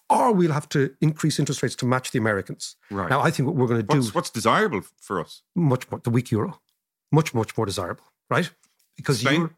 [0.10, 2.76] or we'll have to increase interest rates to match the Americans.
[2.89, 3.10] Right.
[3.10, 5.42] Now, I think what we're going to do What's, what's desirable for us?
[5.56, 6.60] much more the weak euro,
[7.12, 8.52] much much more desirable, right?
[8.98, 9.52] Because you.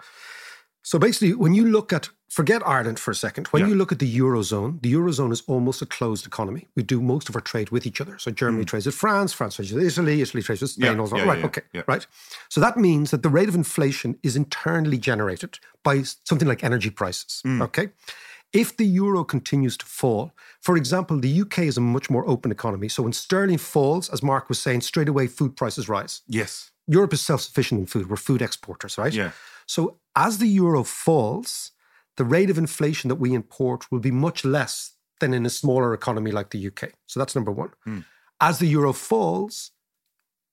[0.84, 2.10] So basically, when you look at
[2.40, 3.70] forget Ireland for a second, when Yeah.
[3.70, 6.64] you look at the eurozone, the eurozone is almost a closed economy.
[6.78, 8.16] We do most of our trade with each other.
[8.18, 10.94] So Germany trades with France, France trades with Italy, Italy trades with Spain.
[10.94, 10.96] Mm.
[10.96, 11.18] Yeah, all that.
[11.20, 11.44] yeah, right?
[11.50, 11.62] okay,
[11.94, 12.06] right.
[12.50, 16.90] So that means that the rate of inflation is internally generated by something like energy
[16.90, 17.42] prices.
[17.46, 17.62] Mm.
[17.68, 17.90] Okay.
[18.64, 20.32] If the euro continues to fall,
[20.62, 22.88] for example, the UK is a much more open economy.
[22.90, 26.22] So when sterling falls, as Mark was saying, straight away food prices rise.
[26.28, 26.72] Yes.
[26.88, 28.10] Europe is self sufficient in food.
[28.10, 29.14] We're food exporters, right?
[29.14, 29.32] Yeah.
[29.66, 29.82] So
[30.16, 31.72] as the euro falls,
[32.18, 35.94] the rate of inflation that we import will be much less than in a smaller
[35.94, 36.92] economy like the UK.
[37.08, 37.70] So that's number one.
[37.84, 38.00] Hmm.
[38.42, 39.72] As the euro falls,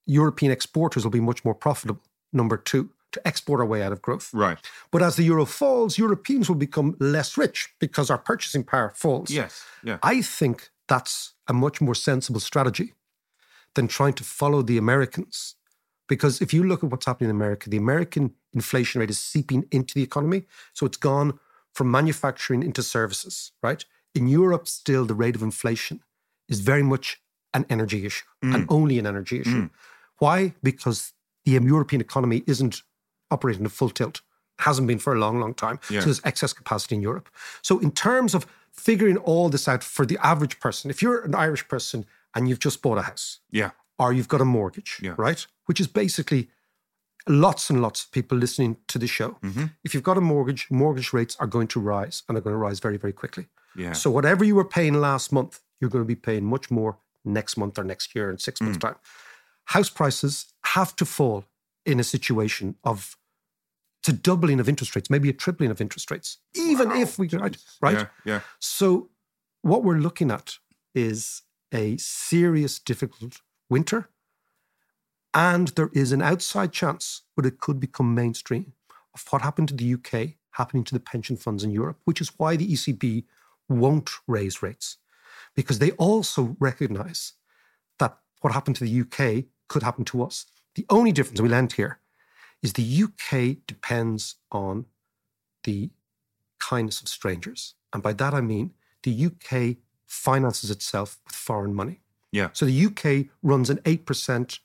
[0.06, 2.02] European exporters will be much more profitable.
[2.32, 4.32] Number two, to export our way out of growth.
[4.32, 4.58] Right.
[4.90, 9.30] But as the euro falls, Europeans will become less rich because our purchasing power falls.
[9.30, 9.64] Yes.
[9.82, 9.98] Yeah.
[10.02, 12.94] I think that's a much more sensible strategy
[13.74, 15.56] than trying to follow the Americans.
[16.08, 19.64] Because if you look at what's happening in America, the American inflation rate is seeping
[19.70, 20.44] into the economy.
[20.72, 21.38] So it's gone
[21.74, 23.84] from manufacturing into services, right?
[24.14, 26.00] In Europe, still the rate of inflation
[26.48, 27.20] is very much
[27.54, 28.54] an energy issue mm.
[28.54, 29.62] and only an energy issue.
[29.62, 29.70] Mm.
[30.18, 30.54] Why?
[30.62, 31.12] Because
[31.44, 32.82] the European economy isn't
[33.30, 34.20] operating at full tilt.
[34.58, 35.80] Hasn't been for a long, long time.
[35.88, 36.00] Yeah.
[36.00, 37.28] So there's excess capacity in Europe.
[37.62, 41.34] So in terms of figuring all this out for the average person, if you're an
[41.34, 42.04] Irish person
[42.34, 43.70] and you've just bought a house Yeah.
[43.98, 45.14] or you've got a mortgage, Yeah.
[45.16, 45.46] right?
[45.64, 46.50] Which is basically
[47.28, 49.36] lots and lots of people listening to the show.
[49.42, 49.66] Mm-hmm.
[49.84, 52.58] If you've got a mortgage, mortgage rates are going to rise and they're going to
[52.58, 53.46] rise very, very quickly.
[53.76, 53.92] Yeah.
[53.92, 57.56] So whatever you were paying last month, you're going to be paying much more next
[57.56, 58.82] month or next year in six months' Mm.
[58.82, 58.96] time.
[59.66, 61.44] House prices have to fall
[61.86, 63.16] in a situation of
[64.08, 67.56] a doubling of interest rates, maybe a tripling of interest rates, even if we right,
[67.80, 67.98] right.
[67.98, 68.06] Yeah.
[68.24, 68.40] Yeah.
[68.58, 69.10] So
[69.62, 70.56] what we're looking at
[70.94, 71.42] is
[71.72, 74.08] a serious, difficult winter,
[75.34, 78.72] and there is an outside chance, but it could become mainstream
[79.14, 82.32] of what happened to the UK happening to the pension funds in Europe, which is
[82.36, 83.24] why the ECB
[83.68, 84.96] won't raise rates
[85.54, 87.34] because they also recognize
[87.98, 90.46] that what happened to the UK could happen to us.
[90.74, 91.98] The only difference, we land here,
[92.62, 94.86] is the UK depends on
[95.64, 95.90] the
[96.58, 97.74] kindness of strangers.
[97.92, 98.72] And by that I mean
[99.02, 99.76] the UK
[100.06, 102.00] finances itself with foreign money.
[102.32, 102.50] Yeah.
[102.52, 104.58] So the UK runs an 8%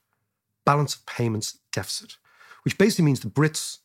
[0.66, 2.18] balance of payments deficit,
[2.63, 3.80] which basically means the Brits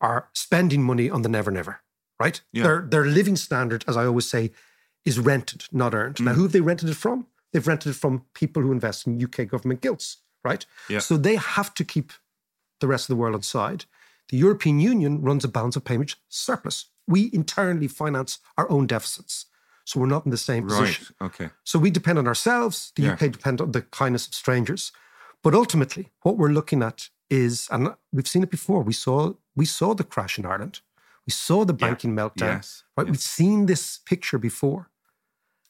[0.00, 1.80] are spending money on the never never,
[2.18, 2.40] right?
[2.52, 2.64] Yeah.
[2.64, 4.50] Their, their living standard, as I always say,
[5.04, 6.16] is rented, not earned.
[6.16, 6.24] Mm.
[6.26, 7.26] Now, who have they rented it from?
[7.52, 10.64] They've rented it from people who invest in UK government gilts, right?
[10.88, 11.00] Yeah.
[11.00, 12.12] So they have to keep
[12.80, 13.84] the rest of the world on side.
[14.30, 16.86] The European Union runs a balance of payments surplus.
[17.06, 19.46] We internally finance our own deficits.
[19.84, 20.80] So we're not in the same Right.
[20.80, 21.06] position.
[21.20, 21.50] Okay.
[21.64, 22.92] So we depend on ourselves.
[22.96, 23.12] The Yeah.
[23.14, 24.92] UK depend on the kindness of strangers.
[25.42, 28.82] But ultimately, what we're looking at is, and we've seen it before.
[28.82, 30.80] We saw we saw the crash in Ireland.
[31.26, 31.86] We saw the Yeah.
[31.88, 32.56] banking meltdown.
[32.56, 32.84] Yes.
[32.96, 33.06] Right?
[33.06, 33.10] Yes.
[33.12, 34.90] We've seen this picture before.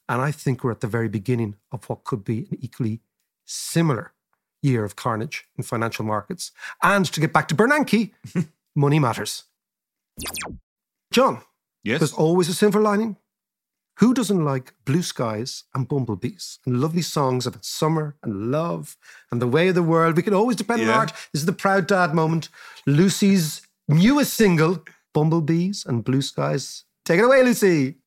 [0.09, 3.01] And I think we're at the very beginning of what could be an equally
[3.45, 4.13] similar
[4.63, 6.53] year of carnage in financial markets.
[6.83, 8.13] And to get back to Bernanke,
[8.75, 9.45] money matters.
[11.13, 11.43] John,
[11.83, 12.01] Yes.
[12.01, 13.17] there's always a silver lining.
[14.03, 18.97] Who doesn't like blue skies and bumblebees and lovely songs about summer and love
[19.31, 20.17] and the way of the world?
[20.17, 20.99] We can always depend on Yeah.
[20.99, 21.13] art.
[21.33, 22.49] This is the proud dad moment.
[22.85, 24.83] Lucy's newest single,
[25.15, 26.83] Bumblebees and Blue Skies.
[27.05, 27.99] Take it away, Lucy.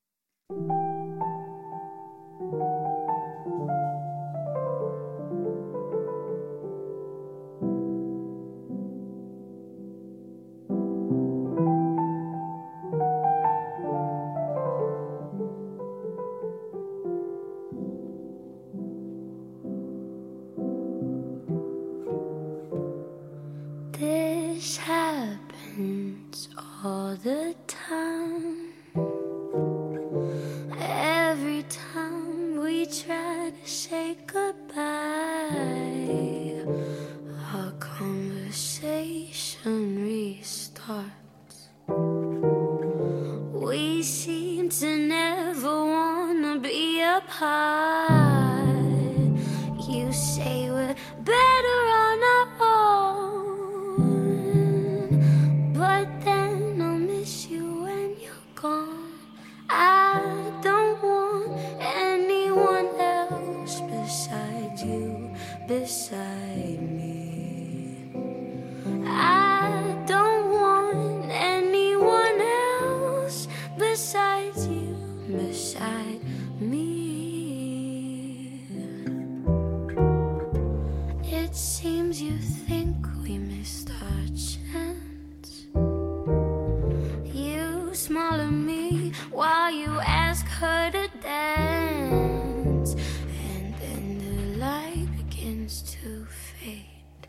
[89.46, 92.96] While you ask her to dance,
[93.44, 97.22] and then the light begins to fade.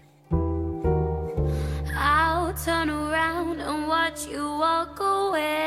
[1.95, 5.66] I'll turn around and watch you walk away.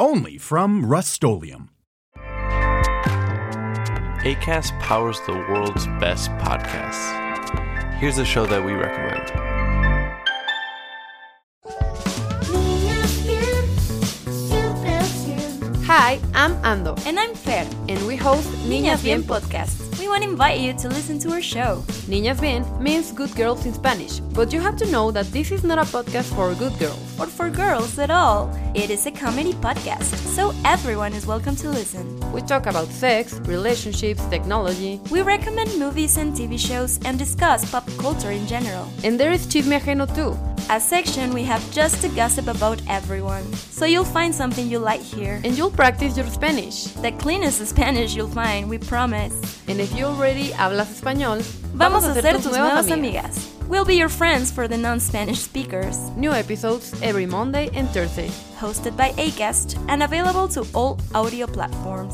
[0.00, 1.68] Only from Rust-Oleum
[4.24, 7.12] ACAST powers the world's best podcasts.
[7.98, 9.28] Here's a show that we recommend.
[15.84, 16.96] Hi, I'm Ando.
[17.04, 17.68] And I'm Fer.
[17.88, 19.98] And we host Niñas Bien podcast.
[19.98, 21.84] We want to invite you to listen to our show.
[22.08, 25.62] Niñas Bien means good girls in Spanish, but you have to know that this is
[25.62, 27.20] not a podcast for good girls.
[27.20, 28.48] Or for girls at all.
[28.72, 32.20] It is a comedy podcast, so everyone is welcome to listen.
[32.30, 35.00] We talk about sex, relationships, technology.
[35.10, 38.88] We recommend movies and TV shows and discuss pop culture in general.
[39.02, 40.38] And there is Chisme Ajeno too.
[40.70, 43.42] A section we have just to gossip about everyone.
[43.54, 45.40] So you'll find something you like here.
[45.42, 46.84] And you'll practice your Spanish.
[47.02, 49.34] The cleanest Spanish you'll find, we promise.
[49.66, 51.42] And if you already hablas español,
[51.80, 53.48] Vamos a ser tus nuevas amigas.
[53.66, 55.96] We'll be your friends for the non-Spanish speakers.
[56.14, 58.28] New episodes every Monday and Thursday.
[58.58, 62.12] Hosted by Acast and available to all audio platforms.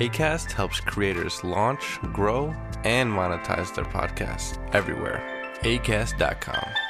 [0.00, 5.22] ACAST helps creators launch, grow, and monetize their podcasts everywhere.
[5.62, 6.85] ACAST.com.